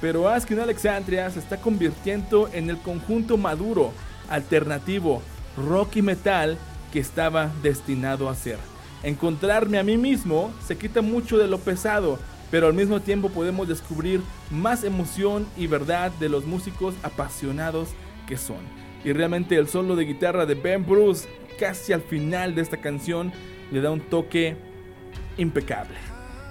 Pero 0.00 0.28
Askin 0.28 0.60
Alexandria 0.60 1.30
se 1.30 1.38
está 1.38 1.56
convirtiendo 1.56 2.48
en 2.52 2.70
el 2.70 2.78
conjunto 2.78 3.36
maduro, 3.36 3.92
alternativo, 4.28 5.22
rock 5.56 5.96
y 5.96 6.02
metal 6.02 6.58
que 6.92 7.00
estaba 7.00 7.50
destinado 7.62 8.28
a 8.28 8.34
ser. 8.34 8.58
Encontrarme 9.02 9.78
a 9.78 9.82
mí 9.82 9.96
mismo 9.96 10.52
se 10.66 10.76
quita 10.76 11.02
mucho 11.02 11.38
de 11.38 11.46
lo 11.46 11.58
pesado, 11.58 12.18
pero 12.50 12.66
al 12.66 12.74
mismo 12.74 13.00
tiempo 13.00 13.28
podemos 13.30 13.68
descubrir 13.68 14.20
más 14.50 14.84
emoción 14.84 15.46
y 15.56 15.66
verdad 15.66 16.10
de 16.12 16.28
los 16.28 16.44
músicos 16.44 16.94
apasionados 17.02 17.88
que 18.26 18.36
son. 18.36 18.60
Y 19.04 19.12
realmente 19.12 19.56
el 19.56 19.68
solo 19.68 19.96
de 19.96 20.04
guitarra 20.04 20.46
de 20.46 20.54
Ben 20.54 20.84
Bruce 20.84 21.28
casi 21.58 21.92
al 21.92 22.02
final 22.02 22.54
de 22.54 22.62
esta 22.62 22.76
canción 22.76 23.32
le 23.70 23.80
da 23.80 23.90
un 23.90 24.00
toque 24.00 24.56
impecable. 25.36 26.05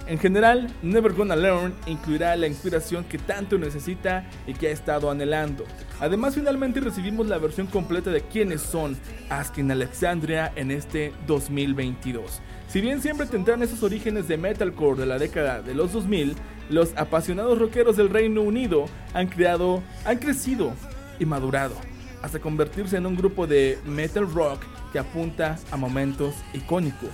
En 0.07 0.19
general, 0.19 0.71
Never 0.83 1.13
Gonna 1.13 1.35
Learn 1.35 1.73
incluirá 1.87 2.35
la 2.35 2.45
inspiración 2.45 3.05
que 3.05 3.17
tanto 3.17 3.57
necesita 3.57 4.29
y 4.45 4.53
que 4.53 4.67
ha 4.67 4.71
estado 4.71 5.09
anhelando. 5.09 5.65
Además, 5.99 6.35
finalmente 6.35 6.79
recibimos 6.79 7.25
la 7.27 7.39
versión 7.39 7.65
completa 7.65 8.11
de 8.11 8.21
quiénes 8.21 8.61
son 8.61 8.95
Asking 9.29 9.71
Alexandria 9.71 10.51
en 10.55 10.69
este 10.69 11.11
2022. 11.25 12.39
Si 12.67 12.81
bien 12.81 13.01
siempre 13.01 13.25
tendrán 13.25 13.63
esos 13.63 13.81
orígenes 13.81 14.27
de 14.27 14.37
metalcore 14.37 14.99
de 14.99 15.07
la 15.07 15.17
década 15.17 15.63
de 15.63 15.73
los 15.73 15.93
2000, 15.93 16.35
los 16.69 16.95
apasionados 16.97 17.57
rockeros 17.57 17.97
del 17.97 18.09
Reino 18.09 18.41
Unido 18.41 18.85
han 19.13 19.27
creado, 19.27 19.81
han 20.05 20.19
crecido 20.19 20.73
y 21.19 21.25
madurado 21.25 21.75
hasta 22.21 22.39
convertirse 22.39 22.97
en 22.97 23.05
un 23.05 23.15
grupo 23.15 23.47
de 23.47 23.79
metal 23.85 24.31
rock 24.31 24.61
que 24.91 24.99
apunta 24.99 25.57
a 25.71 25.77
momentos 25.77 26.35
icónicos 26.53 27.11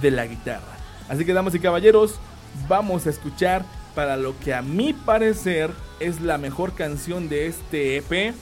de 0.00 0.10
la 0.10 0.26
guitarra. 0.26 0.76
Así 1.08 1.24
que 1.24 1.32
damas 1.32 1.54
y 1.54 1.58
caballeros, 1.58 2.20
vamos 2.68 3.06
a 3.06 3.10
escuchar 3.10 3.64
para 3.94 4.16
lo 4.16 4.38
que 4.40 4.54
a 4.54 4.62
mi 4.62 4.92
parecer 4.92 5.70
es 6.00 6.20
la 6.20 6.38
mejor 6.38 6.74
canción 6.74 7.28
de 7.28 7.46
este 7.46 7.96
EP. 7.98 8.34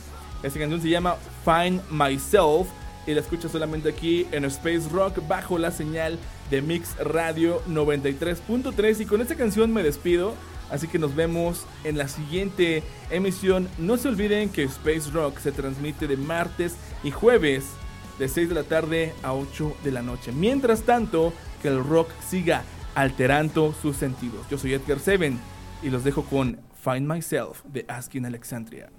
Esta 0.42 0.58
canción 0.58 0.80
se 0.80 0.88
llama 0.88 1.16
Find 1.44 1.82
Myself 1.90 2.68
y 3.06 3.14
la 3.14 3.20
escucho 3.20 3.48
solamente 3.48 3.90
aquí 3.90 4.26
en 4.32 4.44
Space 4.44 4.88
Rock 4.90 5.26
bajo 5.26 5.58
la 5.58 5.70
señal 5.70 6.18
de 6.50 6.62
Mix 6.62 6.96
Radio 6.98 7.62
93.3 7.68 9.00
y 9.00 9.06
con 9.06 9.20
esta 9.20 9.34
canción 9.34 9.72
me 9.72 9.82
despido. 9.82 10.34
Así 10.70 10.86
que 10.86 11.00
nos 11.00 11.16
vemos 11.16 11.66
en 11.82 11.98
la 11.98 12.06
siguiente 12.06 12.84
emisión. 13.10 13.68
No 13.78 13.96
se 13.96 14.08
olviden 14.08 14.50
que 14.50 14.62
Space 14.62 15.10
Rock 15.10 15.38
se 15.38 15.50
transmite 15.50 16.06
de 16.06 16.16
martes 16.16 16.76
y 17.02 17.10
jueves 17.10 17.64
de 18.20 18.28
6 18.28 18.50
de 18.50 18.54
la 18.54 18.62
tarde 18.62 19.12
a 19.22 19.32
8 19.32 19.76
de 19.82 19.90
la 19.90 20.02
noche. 20.02 20.30
Mientras 20.30 20.82
tanto, 20.82 21.32
que 21.60 21.68
el 21.68 21.82
rock 21.82 22.08
siga 22.28 22.62
alterando 22.94 23.72
sus 23.72 23.96
sentidos. 23.96 24.46
Yo 24.50 24.58
soy 24.58 24.74
Edgar 24.74 24.98
Seven 24.98 25.38
y 25.82 25.90
los 25.90 26.04
dejo 26.04 26.24
con 26.24 26.60
Find 26.82 27.06
Myself 27.06 27.62
de 27.64 27.84
Asking 27.88 28.26
Alexandria. 28.26 28.90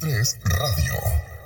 Mix 0.00 0.36
933 0.44 0.48
Radio. 0.48 1.41